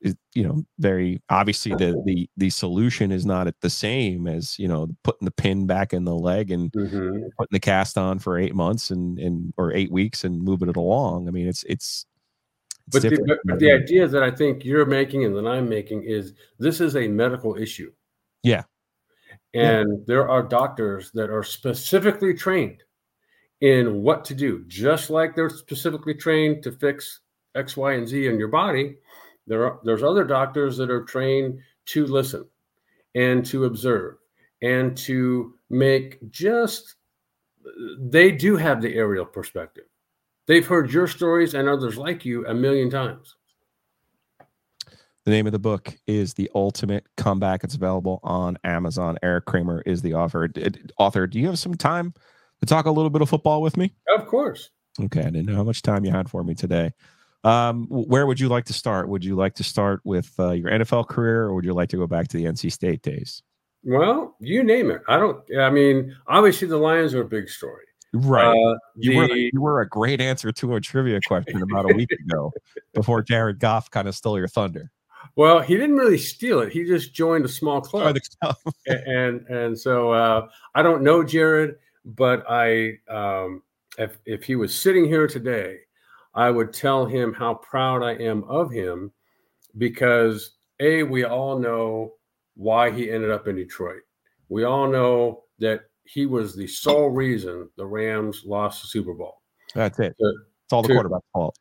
[0.02, 4.58] is you know very obviously the the the solution is not at the same as
[4.60, 7.24] you know putting the pin back in the leg and mm-hmm.
[7.38, 10.78] putting the cast on for eight months and and or eight weeks and moving it
[10.78, 12.06] along i mean it's it's,
[12.88, 16.04] it's but, the, but the idea that i think you're making and that i'm making
[16.04, 17.92] is this is a medical issue
[18.44, 18.64] yeah
[19.54, 20.04] and yeah.
[20.06, 22.84] there are doctors that are specifically trained
[23.62, 24.64] in what to do.
[24.68, 27.22] Just like they're specifically trained to fix
[27.56, 28.98] X, Y, and Z in your body,
[29.48, 32.46] there are there's other doctors that are trained to listen
[33.16, 34.18] and to observe
[34.62, 36.96] and to make just
[38.00, 39.86] they do have the aerial perspective.
[40.46, 43.36] They've heard your stories and others like you a million times.
[45.26, 47.66] The name of the book is The Ultimate Comeback.
[47.66, 49.18] It's available on Amazon.
[49.22, 50.50] Erik Kramer is the author.
[50.98, 52.14] Author, do you have some time
[52.60, 53.94] to talk a little bit of football with me?
[54.16, 54.70] Of course.
[55.00, 56.92] Okay, I didn't know how much time you had for me today.
[57.44, 59.10] Um, where would you like to start?
[59.10, 61.98] Would you like to start with uh, your NFL career, or would you like to
[61.98, 63.44] go back to the NC State days?
[63.84, 65.02] Well, you name it.
[65.08, 65.40] I don't.
[65.58, 67.86] I mean, obviously the Lions are a big story.
[68.14, 68.48] Right.
[68.48, 71.96] Uh, you, the, were, you were a great answer to a trivia question about a
[71.96, 72.52] week ago
[72.94, 74.92] before Jared Goff kind of stole your thunder.
[75.36, 76.72] Well, he didn't really steal it.
[76.72, 78.18] He just joined a small club.
[78.88, 81.76] and, and, and so uh, I don't know Jared
[82.08, 83.64] but I, um,
[83.98, 85.80] if if he was sitting here today,
[86.34, 89.12] I would tell him how proud I am of him,
[89.78, 92.14] because a we all know
[92.56, 94.02] why he ended up in Detroit.
[94.50, 99.42] We all know that he was the sole reason the Rams lost the Super Bowl.
[99.76, 100.16] That's it.
[100.20, 100.34] To,
[100.64, 101.58] it's all the to, quarterback's fault.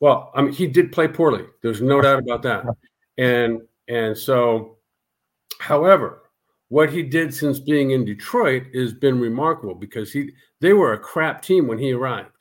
[0.00, 1.44] Well, I mean, he did play poorly.
[1.62, 2.64] There's no doubt about that.
[3.18, 4.76] And and so,
[5.58, 6.25] however,
[6.68, 10.98] what he did since being in Detroit has been remarkable because he they were a
[10.98, 12.36] crap team when he arrived,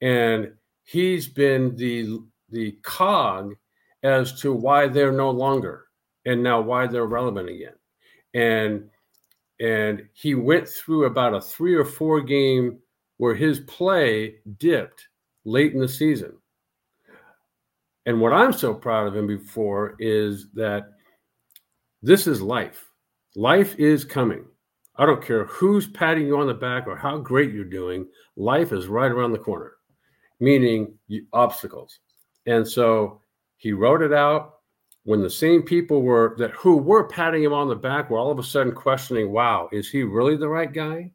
[0.00, 0.52] and
[0.84, 2.20] he's been the
[2.50, 3.54] the cog
[4.02, 5.86] as to why they're no longer
[6.24, 7.74] and now why they're relevant again,
[8.34, 8.88] and
[9.58, 12.78] and he went through about a three or four game
[13.18, 15.08] where his play dipped
[15.44, 16.32] late in the season.
[18.06, 20.92] And what I'm so proud of him before is that
[22.02, 22.89] this is life
[23.36, 24.44] Life is coming.
[24.96, 28.06] I don't care who's patting you on the back or how great you're doing.
[28.36, 29.72] Life is right around the corner,
[30.40, 30.98] meaning
[31.32, 32.00] obstacles.
[32.46, 33.22] And so
[33.56, 34.54] he wrote it out
[35.04, 38.30] when the same people were that who were patting him on the back were all
[38.30, 41.10] of a sudden questioning, wow, is he really the right guy?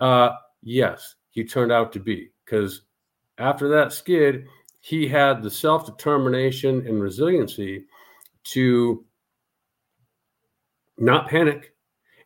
[0.00, 0.30] Uh,
[0.62, 2.82] yes, he turned out to be because
[3.38, 4.46] after that skid,
[4.80, 7.84] he had the self determination and resiliency
[8.44, 9.04] to
[11.00, 11.74] not panic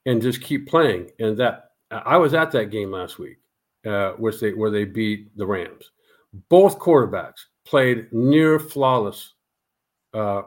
[0.06, 1.10] and just keep playing.
[1.18, 3.38] And that I was at that game last week,
[3.86, 5.90] uh, where they where they beat the Rams.
[6.48, 9.34] Both quarterbacks played near flawless
[10.12, 10.42] uh,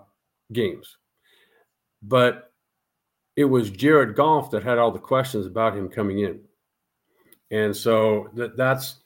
[0.52, 0.98] games,
[2.04, 2.52] but
[3.36, 6.42] it was Jared Goff that had all the questions about him coming in,
[7.52, 8.98] and so that that's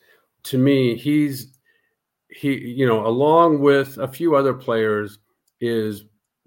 [0.44, 1.58] to me he's
[2.28, 5.18] he you know along with a few other players
[5.60, 6.04] is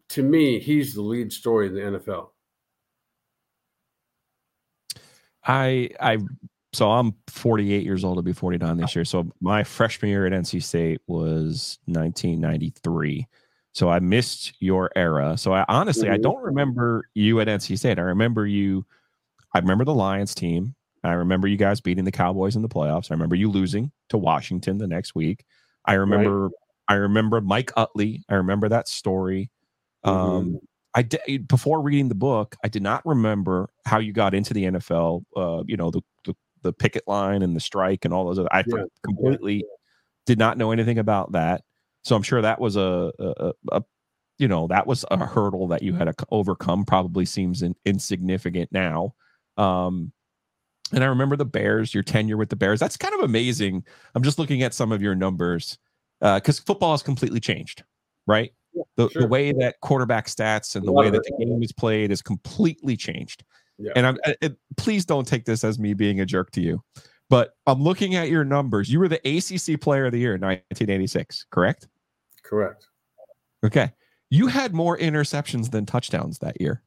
[0.10, 2.30] to me he's the lead story in the NFL.
[5.46, 6.18] I I
[6.74, 9.06] so I'm 48 years old I'll be 49 this year.
[9.06, 13.28] So my freshman year at NC State was 1993.
[13.72, 15.38] So I missed your era.
[15.38, 18.00] So I honestly I don't remember you at NC State.
[18.00, 18.86] I remember you
[19.54, 20.76] I remember the Lions team.
[21.04, 23.12] I remember you guys beating the Cowboys in the playoffs.
[23.12, 25.46] I remember you losing to Washington the next week.
[25.86, 26.52] I remember right.
[26.88, 28.24] I remember Mike Utley.
[28.28, 29.50] I remember that story.
[30.04, 30.56] Um mm-hmm.
[30.96, 32.56] I did before reading the book.
[32.64, 35.24] I did not remember how you got into the NFL.
[35.36, 38.40] Uh, you know the, the, the picket line and the strike and all those.
[38.40, 38.84] Other, I yeah.
[39.04, 39.76] completely yeah.
[40.26, 41.64] did not know anything about that.
[42.04, 43.84] So I'm sure that was a, a, a
[44.38, 46.86] you know that was a hurdle that you had to overcome.
[46.86, 49.16] Probably seems in, insignificant now.
[49.58, 50.14] Um,
[50.94, 52.80] and I remember the Bears, your tenure with the Bears.
[52.80, 53.84] That's kind of amazing.
[54.14, 55.78] I'm just looking at some of your numbers
[56.22, 57.84] because uh, football has completely changed,
[58.28, 58.54] right?
[58.98, 59.24] The, sure.
[59.24, 62.96] the way that quarterback stats and the way that the game is played is completely
[62.96, 63.44] changed.
[63.78, 63.92] Yeah.
[63.96, 66.82] And I'm it, please don't take this as me being a jerk to you,
[67.30, 68.90] but I'm looking at your numbers.
[68.90, 71.88] You were the ACC Player of the Year in 1986, correct?
[72.44, 72.88] Correct.
[73.66, 73.92] Okay,
[74.30, 76.84] you had more interceptions than touchdowns that year.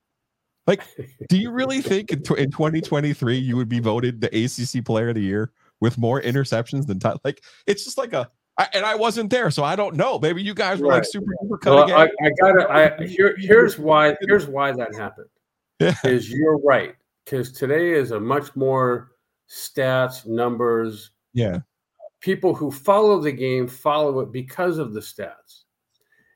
[0.66, 0.82] Like,
[1.28, 5.14] do you really think in, in 2023 you would be voted the ACC Player of
[5.14, 5.50] the Year
[5.80, 7.42] with more interceptions than t- like?
[7.66, 10.18] It's just like a I, and I wasn't there, so I don't know.
[10.18, 10.96] Maybe you guys were right.
[10.96, 11.94] like super duper cutting.
[11.94, 12.66] Well, I, I got it.
[12.68, 14.16] I here, here's why.
[14.22, 15.28] Here's why that happened.
[15.78, 15.94] Yeah.
[16.02, 19.12] Is you're right because today is a much more
[19.48, 21.12] stats, numbers.
[21.32, 21.60] Yeah.
[22.20, 25.62] People who follow the game follow it because of the stats.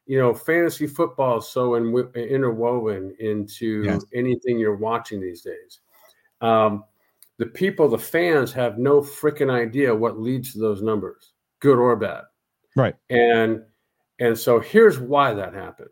[0.06, 4.04] You know, fantasy football is so in, interwoven into yes.
[4.14, 5.80] anything you're watching these days.
[6.40, 6.84] Um,
[7.38, 11.31] the people, the fans, have no freaking idea what leads to those numbers
[11.62, 12.24] good or bad.
[12.76, 12.94] Right.
[13.08, 13.62] And
[14.18, 15.88] and so here's why that happened.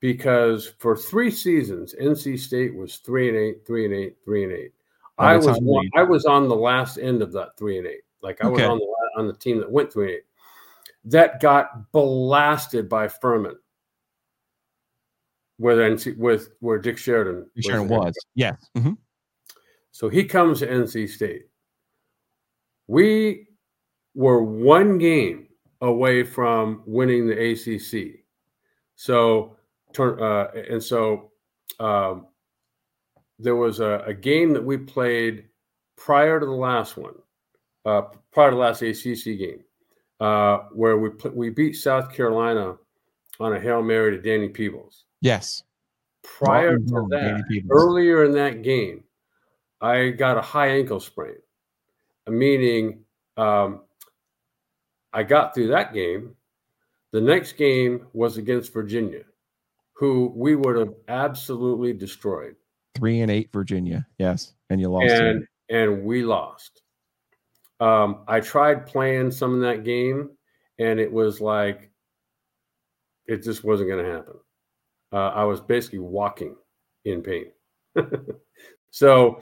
[0.00, 4.52] Because for three seasons, NC State was three and eight, three and eight, three and
[4.52, 4.72] eight.
[5.16, 8.02] I was one, I was on the last end of that three and eight.
[8.20, 8.62] Like I okay.
[8.62, 10.24] was on the on the team that went three and eight.
[11.04, 13.56] That got blasted by Furman.
[15.58, 18.14] Where NC with where Dick Sheridan, Dick Sheridan was, was.
[18.34, 18.56] yeah.
[18.76, 18.94] Mm-hmm.
[19.92, 21.42] So he comes to NC State.
[22.88, 23.46] We
[24.14, 25.48] were one game
[25.80, 28.20] away from winning the ACC.
[28.94, 29.56] So,
[29.98, 31.32] uh, and so
[31.80, 32.26] um,
[33.38, 35.46] there was a, a, game that we played
[35.96, 37.14] prior to the last one,
[37.84, 39.64] uh, prior to the last ACC game,
[40.20, 42.76] uh, where we we beat South Carolina
[43.40, 45.04] on a hail mary to Danny Peebles.
[45.20, 45.64] Yes.
[46.22, 49.02] Prior to that, earlier in that game,
[49.80, 51.34] I got a high ankle sprain,
[52.28, 53.00] meaning
[53.36, 53.80] um,
[55.12, 56.34] I got through that game.
[57.12, 59.22] The next game was against Virginia,
[59.94, 62.56] who we would have absolutely destroyed.
[62.96, 65.12] Three and eight Virginia, yes, and you lost.
[65.12, 66.82] And and we lost.
[67.80, 70.30] Um, I tried playing some of that game,
[70.78, 71.90] and it was like
[73.26, 74.34] it just wasn't going to happen.
[75.12, 76.56] Uh, I was basically walking
[77.04, 77.46] in pain.
[78.90, 79.38] so,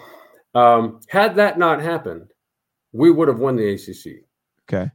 [0.54, 2.32] um, had that not happened,
[2.92, 4.24] we would have won the ACC.
[4.68, 4.90] Okay.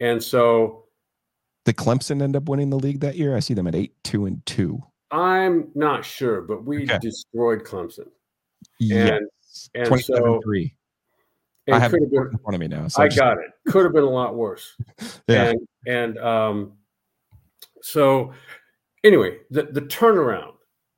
[0.00, 0.86] And so
[1.66, 3.36] did Clemson end up winning the league that year?
[3.36, 4.82] I see them at eight, two, and two.
[5.10, 6.98] I'm not sure, but we okay.
[7.00, 8.08] destroyed Clemson.
[8.78, 9.20] Yes.
[9.74, 10.74] And, and so three.
[11.70, 12.86] I have it been, in front of me now.
[12.86, 13.18] So I just...
[13.18, 13.50] got it.
[13.68, 14.76] Could have been a lot worse.
[15.28, 15.50] yeah.
[15.50, 16.72] And, and um,
[17.82, 18.32] so
[19.02, 20.54] anyway, the, the turnaround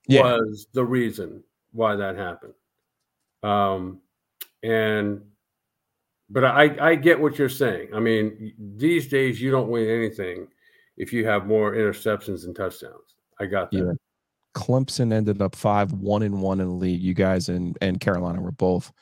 [0.06, 0.22] yeah.
[0.22, 1.42] was the reason
[1.72, 2.54] why that happened.
[3.42, 4.00] Um,
[4.62, 5.22] and
[6.30, 7.88] but I, I get what you're saying.
[7.94, 10.48] I mean, these days you don't win anything
[10.96, 13.16] if you have more interceptions and touchdowns.
[13.40, 13.78] I got that.
[13.78, 13.92] Yeah.
[14.54, 17.00] Clemson ended up five one and one in the league.
[17.00, 18.92] You guys and and Carolina were both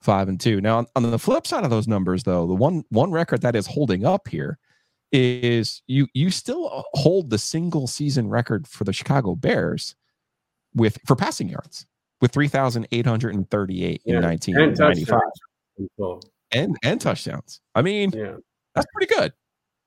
[0.00, 0.60] five and two.
[0.60, 3.66] Now on, the flip side of those numbers, though, the one one record that is
[3.66, 4.58] holding up here
[5.12, 9.96] is you you still hold the single season record for the Chicago Bears
[10.74, 11.86] with for passing yards
[12.20, 15.20] with 3,838 Yeah, in 1995
[15.98, 16.24] touchdowns.
[16.52, 17.60] And and touchdowns.
[17.74, 18.36] I mean, yeah.
[18.74, 19.32] that's pretty good.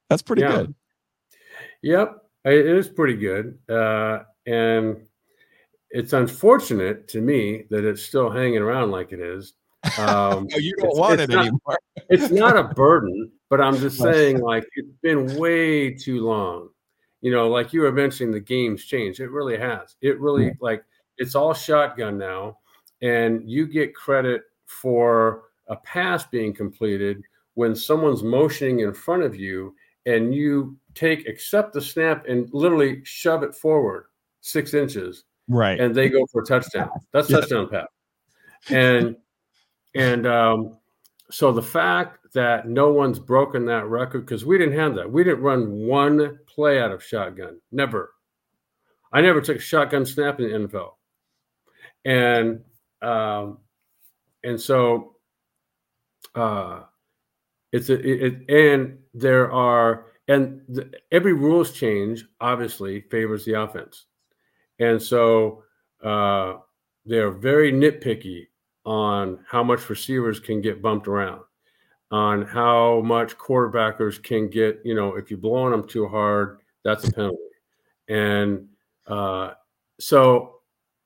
[0.09, 0.51] That's pretty Yeah.
[0.51, 0.76] good.
[1.82, 5.05] Yep, it is pretty good, uh, and
[5.89, 9.53] it's unfortunate to me that it's still hanging around like it is.
[9.99, 11.80] Um, Oh, you don't it's- want it's it not- anymore.
[12.09, 16.70] it's not a burden, but I'm just saying, like, it's been way too long.
[17.22, 19.20] You know, like you were mentioning, the game's changed.
[19.20, 19.95] It really has.
[20.01, 20.84] It really, like,
[21.18, 22.59] it's all shotgun now,
[23.01, 27.22] and you get credit for a pass being completed
[27.55, 33.01] when someone's motioning in front of you and you take, accept the snap, and literally
[33.05, 34.05] shove it forward
[34.41, 35.80] six inches Right.
[35.80, 36.89] and they go for a touchdown.
[37.11, 37.39] That's Yeah.
[37.39, 37.88] touchdown pass.
[38.70, 39.16] And
[39.95, 40.78] and um,
[41.30, 45.09] so the fact that no one's broken that record because we didn't have that.
[45.11, 47.61] We didn't run one play out of shotgun.
[47.72, 48.14] Never.
[49.11, 50.93] I never took a shotgun snap in the NFL.
[52.05, 52.64] And
[53.01, 53.59] um,
[54.43, 55.12] and so
[56.36, 56.82] uh,
[57.71, 64.05] it's a it, and there are and the, every rules change obviously favors the offense.
[64.80, 65.63] And so
[66.03, 66.55] uh,
[67.05, 68.47] they're very nitpicky
[68.86, 71.41] on how much receivers can get bumped around,
[72.11, 77.07] on how much quarterbackers can get, you know, if you're blowing them too hard, that's
[77.07, 77.38] a penalty.
[78.07, 78.67] And
[79.07, 79.51] uh,
[79.99, 80.53] so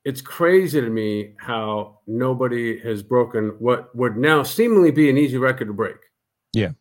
[0.08, 5.38] it's crazy to me how nobody has broken what would now seemingly be an easy
[5.38, 5.98] record to break.
[6.54, 6.72] Yeah.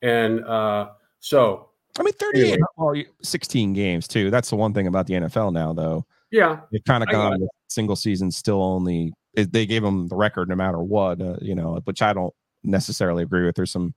[0.00, 2.58] And uh, so, I mean, 38, Anyway.
[2.76, 4.30] well, 16 games too.
[4.30, 6.06] That's the one thing about the NFL now, though.
[6.30, 10.06] yeah, They've kind of got gone with single season, still only it- they gave them
[10.06, 13.56] the record no matter what, uh, you know, which I don't necessarily agree with.
[13.56, 13.92] There's some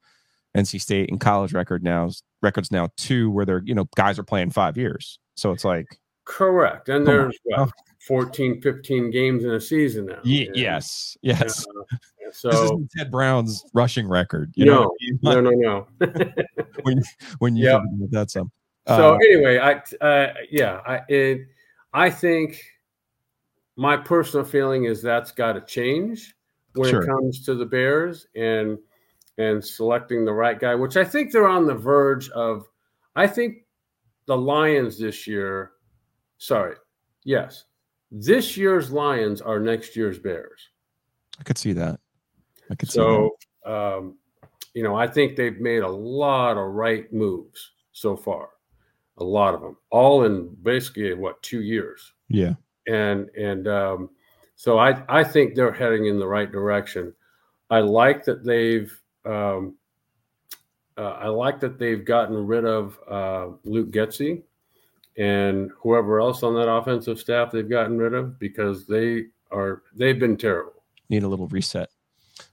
[0.57, 2.09] NC State and college record now
[2.41, 5.99] records now too, where they're you know guys are playing five years, so it's like
[6.25, 6.89] correct.
[6.89, 7.69] And there's what,
[8.07, 10.19] 14, 15 games in a season now.
[10.23, 11.65] ye- And, yes, yes.
[11.67, 11.95] uh,
[12.31, 14.51] so Ted Brown's rushing record.
[14.55, 15.19] You know, I no, mean?
[15.21, 16.67] no, no, no.
[16.83, 17.03] when
[17.39, 17.79] when you Yeah.
[17.79, 18.51] think about that some.
[18.87, 21.47] so Uh, anyway, I uh, yeah, I it,
[21.93, 22.59] I think
[23.75, 26.35] my personal feeling is that's got to change
[26.73, 27.01] when Sure.
[27.03, 28.77] it comes to the Bears and
[29.37, 32.67] and selecting the right guy, which I think they're on the verge of.
[33.15, 33.65] I think
[34.25, 35.71] the Lions this year,
[36.37, 36.75] sorry,
[37.25, 37.65] yes,
[38.11, 40.69] this year's Lions are next year's Bears.
[41.39, 41.99] I could see that.
[42.69, 43.29] I could see that.
[43.65, 44.17] So, um,
[44.73, 48.49] you know, I think they've made a lot of right moves so far,
[49.17, 52.53] a lot of them, all in basically what two years, Yeah,
[52.87, 54.09] and and um,
[54.55, 57.13] so I I think they're heading in the right direction.
[57.69, 58.91] I like that they've
[59.25, 59.75] um,
[60.97, 64.43] uh, I like that they've gotten rid of uh, Luke Getsy
[65.17, 70.19] and whoever else on that offensive staff they've gotten rid of because they are they've
[70.19, 70.83] been terrible.
[71.09, 71.89] need a little reset.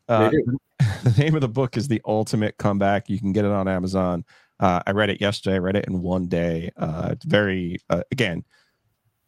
[0.08, 0.30] Uh,
[0.78, 3.08] the name of the book is The Ultimate Comeback.
[3.08, 4.24] You can get it on Amazon.
[4.60, 5.56] Uh, I read it yesterday.
[5.56, 6.70] I read it in one day.
[6.76, 8.44] Uh, it's very, uh, again,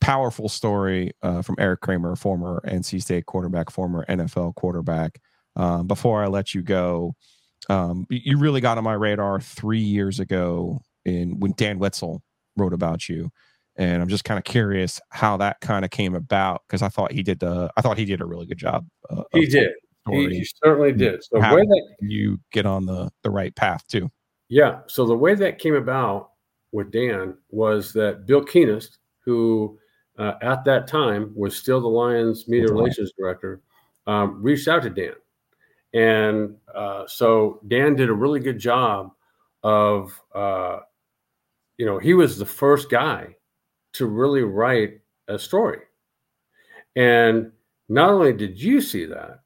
[0.00, 5.20] powerful story uh, from Erik Kramer, former NC State quarterback, former NFL quarterback.
[5.56, 7.14] Um, before I let you go,
[7.68, 12.22] um, you really got on my radar three years ago in when Dan Wetzel
[12.56, 13.30] wrote about you,
[13.76, 17.12] and I'm just kind of curious how that kind of came about because I thought
[17.12, 17.42] he did.
[17.42, 18.86] Uh, I thought he did a really good job.
[19.08, 19.70] Uh, He did.
[20.08, 21.22] He, he certainly did.
[21.22, 24.10] So How- where that you get on the the right path too.
[24.48, 24.80] Yeah.
[24.88, 26.30] So the way that came about
[26.72, 29.78] with Dan was that Bill Keenist, who
[30.18, 32.80] uh, at that time was still the Lions media the Lions.
[32.98, 33.60] relations director,
[34.06, 35.14] um, reached out to Dan.
[35.92, 39.10] And uh, so Dan did a really good job
[39.62, 40.80] of, uh,
[41.80, 43.34] you know, he was the first guy
[43.94, 45.78] to really write a story.
[46.94, 47.52] And
[47.88, 49.40] not only did you see that,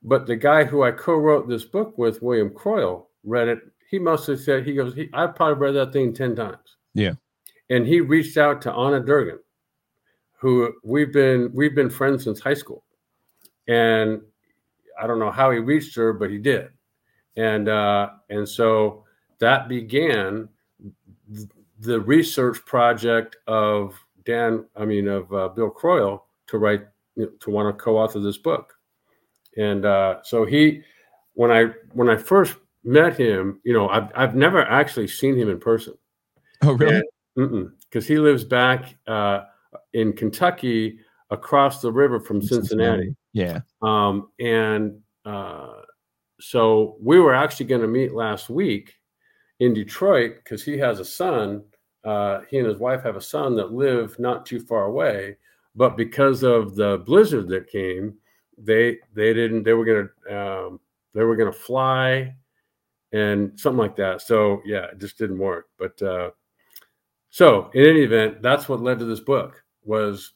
[0.00, 3.58] but the guy who I co-wrote this book with, William Croyle, read it.
[3.90, 4.94] He must have said he goes.
[4.94, 6.76] He, I probably read that thing ten times.
[6.94, 7.14] Yeah.
[7.68, 9.40] And he reached out to Anna Durgan,
[10.38, 12.84] who we've been we've been friends since high school,
[13.66, 14.20] and
[15.00, 16.68] I don't know how he reached her, but he did,
[17.36, 19.04] and uh, and so
[19.40, 20.48] that began
[21.82, 24.64] the research project of Dan.
[24.76, 26.82] I mean of uh, Bill Croyle to write
[27.16, 28.72] you know, to want to co-author this book
[29.58, 30.82] and uh, so he
[31.34, 35.50] when i when i first met him you know i've, I've never actually seen him
[35.50, 35.94] in person
[36.62, 37.02] Oh, really?
[37.34, 39.42] because he lives back uh,
[39.92, 40.98] in kentucky
[41.30, 43.60] across the river from cincinnati Yeah.
[43.82, 45.72] um, and uh,
[46.40, 48.94] so we were actually going to meet last week
[49.60, 51.62] in Detroit because he has a son.
[52.04, 55.36] Uh, he and his wife have a son that live not too far away,
[55.76, 58.14] but because of the blizzard that came,
[58.58, 59.62] they they didn't.
[59.62, 60.80] They were gonna um,
[61.14, 62.34] they were gonna fly
[63.12, 64.22] and something like that.
[64.22, 65.68] So yeah, it just didn't work.
[65.78, 66.30] But uh,
[67.30, 70.32] so in any event, that's what led to this book was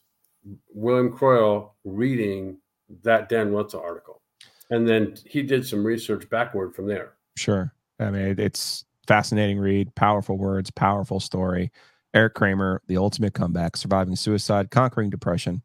[0.73, 2.57] William Croyle reading
[3.03, 4.21] that Dan Wetzel article,
[4.69, 7.13] and then he did some research backward from there.
[7.35, 11.71] Sure, I mean it's fascinating read, powerful words, powerful story.
[12.13, 15.61] Erik Kramer, the ultimate comeback, surviving suicide, conquering depression,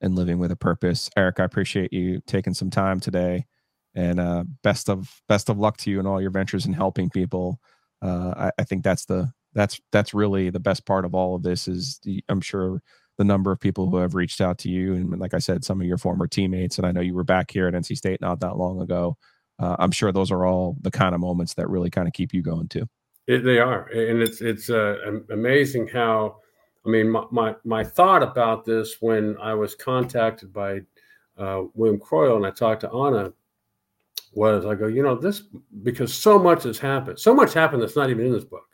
[0.00, 1.08] and living with a purpose.
[1.16, 3.46] Erik, I appreciate you taking some time today
[3.94, 7.10] and uh, best of best of luck to you in all your ventures and helping
[7.10, 7.60] people.
[8.02, 11.42] Uh, I, I, think that's the that's that's really the best part of all of
[11.42, 12.82] this is the, I'm sure
[13.16, 15.80] the number of people who have reached out to you and like I said, some
[15.80, 18.40] of your former teammates, and I know you were back here at NC State not
[18.40, 19.16] that long ago.
[19.58, 22.34] Uh, I'm sure those are all the kind of moments that really kind of keep
[22.34, 22.88] you going too.
[23.26, 24.96] It, they are, and it's it's uh,
[25.30, 26.36] amazing how.
[26.86, 30.80] I mean, my, my, my thought about this when I was contacted by
[31.38, 33.32] uh, William Croyle and I talked to Anna
[34.34, 35.44] was I go, you know, this
[35.82, 37.18] because so much has happened.
[37.18, 38.66] So much happened that's not even in this book.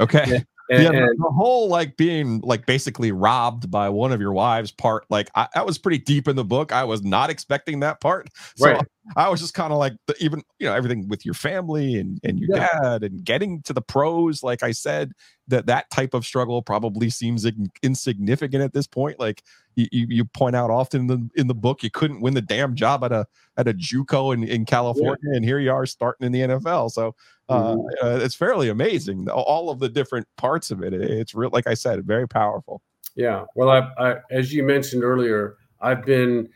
[0.00, 0.44] Okay.
[0.70, 4.70] And, yeah, and, the whole like being like basically robbed by one of your wives
[4.70, 6.72] part, like I, that was pretty deep in the book.
[6.72, 8.28] I was not expecting that part.
[8.56, 8.86] So right.
[9.16, 11.96] I, I was just kind of like the, even you know everything with your family
[11.96, 12.68] and and your yeah.
[12.80, 14.44] dad and getting to the pros.
[14.44, 15.12] Like I said,
[15.48, 17.46] that that type of struggle probably seems
[17.82, 19.20] insignificant at this point.
[19.20, 19.42] Like
[19.74, 22.74] you, you point out often in the in the book, you couldn't win the damn
[22.74, 23.26] job at a
[23.56, 25.36] at a JUCO in, in California, yeah.
[25.36, 26.90] and here you are starting in the NFL.
[26.90, 27.14] So
[27.48, 28.06] uh, mm-hmm.
[28.06, 29.28] uh, it's fairly amazing.
[29.28, 30.94] All of the different parts of it.
[30.94, 32.82] It's real, like I said, very powerful.
[33.14, 33.44] Yeah.
[33.54, 36.48] Well, I, I as you mentioned earlier, I've been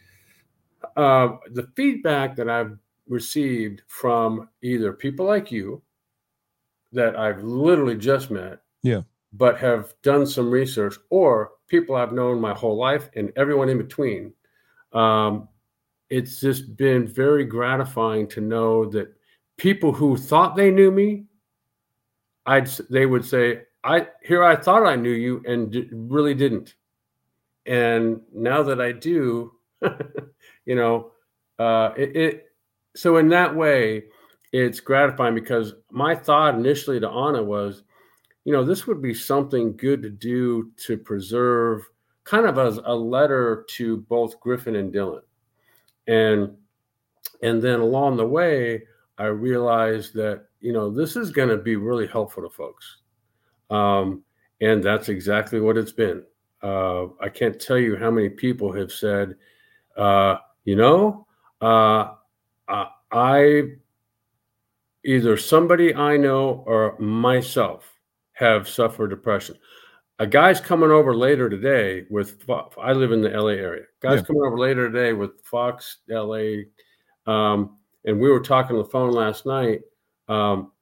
[0.97, 2.79] uh, the feedback that I've
[3.09, 5.83] received from either people like you
[6.93, 9.03] that I've literally just met yeah.
[9.33, 13.79] But have done some research, or people I've known my whole life and everyone in
[13.79, 14.33] between.
[14.93, 15.49] Um,
[16.11, 19.15] it's just been very gratifying to know that
[19.59, 21.25] people who thought they knew me,
[22.47, 26.75] I'd they would say, "I here I thought I knew you and d- really didn't,"
[27.67, 29.53] and now that I do,
[30.65, 31.13] you know,
[31.59, 32.45] uh, it, it.
[32.97, 34.05] So in that way,
[34.53, 37.83] it's gratifying because my thought initially to Anna was,
[38.49, 41.87] you know, this would be something good to do to preserve
[42.25, 45.21] kind of as a letter to both Griffin and Dylan.
[46.07, 46.57] And
[47.43, 48.85] and then along the way,
[49.19, 52.87] I realized that, you know, this is going to be really helpful to folks.
[53.69, 54.25] Um,
[54.63, 56.23] and that's exactly what it's been.
[56.63, 59.37] Uh, I can't tell you how many people have said,
[59.95, 61.27] uh, you know,
[61.61, 62.15] uh,
[63.13, 63.63] I
[65.05, 67.98] either somebody I know or myself
[68.39, 69.57] have suffered depression.
[70.21, 72.45] A guy's coming over later today with
[72.81, 73.85] I live in the LA area.
[74.01, 74.27] Guy's yeah.
[74.27, 76.63] coming over later today with Fox LA,
[77.27, 79.81] um, and we were talking on the phone last night.
[80.29, 80.73] Um,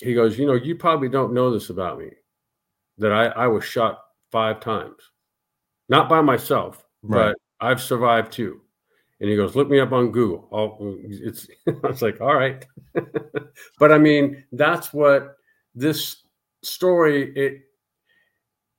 [0.00, 2.10] he goes, you know, you probably don't know this about me,
[2.98, 4.00] that I, I was shot
[4.30, 4.96] five times,
[5.88, 7.34] not by myself, right.
[7.60, 8.60] but I've survived too.
[9.20, 10.48] And he goes, look me up on Google.
[10.52, 12.64] Oh, it's I was like, all right,
[13.78, 15.36] but I mean, that's what
[15.74, 16.22] this
[16.62, 17.62] story, it,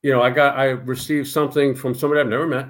[0.01, 2.69] you know, I got, I received something from somebody I've never met.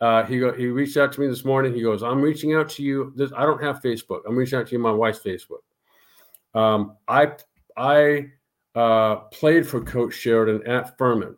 [0.00, 1.74] Uh, he go, he reached out to me this morning.
[1.74, 3.12] He goes, I'm reaching out to you.
[3.16, 4.20] This, I don't have Facebook.
[4.28, 5.62] I'm reaching out to you, my wife's Facebook.
[6.54, 7.32] Um, I,
[7.76, 8.26] I
[8.74, 11.36] uh, played for Coach Sheridan at Furman.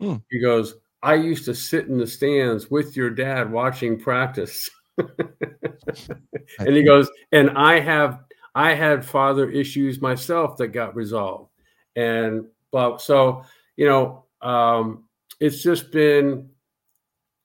[0.00, 0.16] Hmm.
[0.30, 4.68] He goes, I used to sit in the stands with your dad watching practice.
[4.98, 8.20] and he goes, and I have
[8.54, 11.50] I had father issues myself that got resolved
[11.96, 13.42] and but so
[13.76, 15.04] you know um,
[15.40, 16.48] it's just been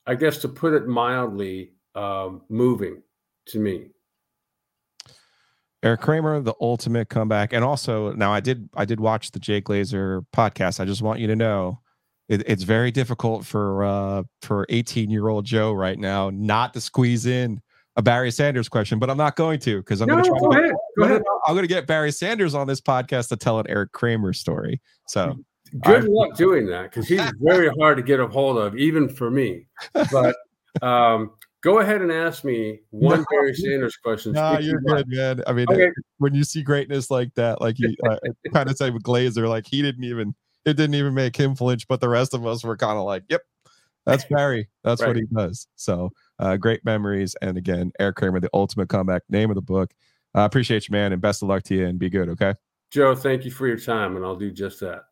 [0.06, 3.02] i guess to put it mildly um, moving
[3.46, 3.88] to me
[5.84, 9.62] Erik Kramer, the ultimate comeback, and also now I did I did watch the Jay
[9.62, 10.80] Glazer podcast.
[10.80, 11.80] I just want you to know
[12.30, 16.82] it, it's very difficult for uh, for 18 year old Joe right now not to
[16.82, 17.62] squeeze in
[17.96, 20.40] a Barry Sanders question, but I'm not going to because I'm no, going to try.
[20.40, 20.76] Go ahead.
[20.98, 21.22] Go ahead.
[21.46, 24.82] I'm going to get Barry Sanders on this podcast to tell an Erik Kramer story.
[25.08, 25.36] So
[25.84, 29.10] good I, luck doing that because he's very hard to get a hold of, even
[29.10, 29.68] for me.
[30.12, 30.36] But
[30.82, 31.32] um,
[31.62, 34.34] go ahead and ask me one no, Barry Sanders question.
[34.34, 35.44] No, you're good, man.
[35.48, 35.92] I mean, okay.
[36.18, 38.18] when you see greatness like that, like you uh,
[38.54, 40.34] kind of say with Glazer, like he didn't even
[40.66, 43.24] it didn't even make him flinch, but the rest of us were kind of like,
[43.30, 43.42] "Yep,
[44.12, 44.70] that's Barry.
[44.84, 45.08] That's right.
[45.10, 47.36] what he does." So uh, great memories.
[47.42, 49.92] And again, Erik Kramer, the ultimate comeback, name of the book.
[50.34, 52.30] I uh, appreciate you, man, and best of luck to you and be good.
[52.30, 52.54] Okay.
[52.92, 55.04] Joe, thank you for your time, and I'll do just that.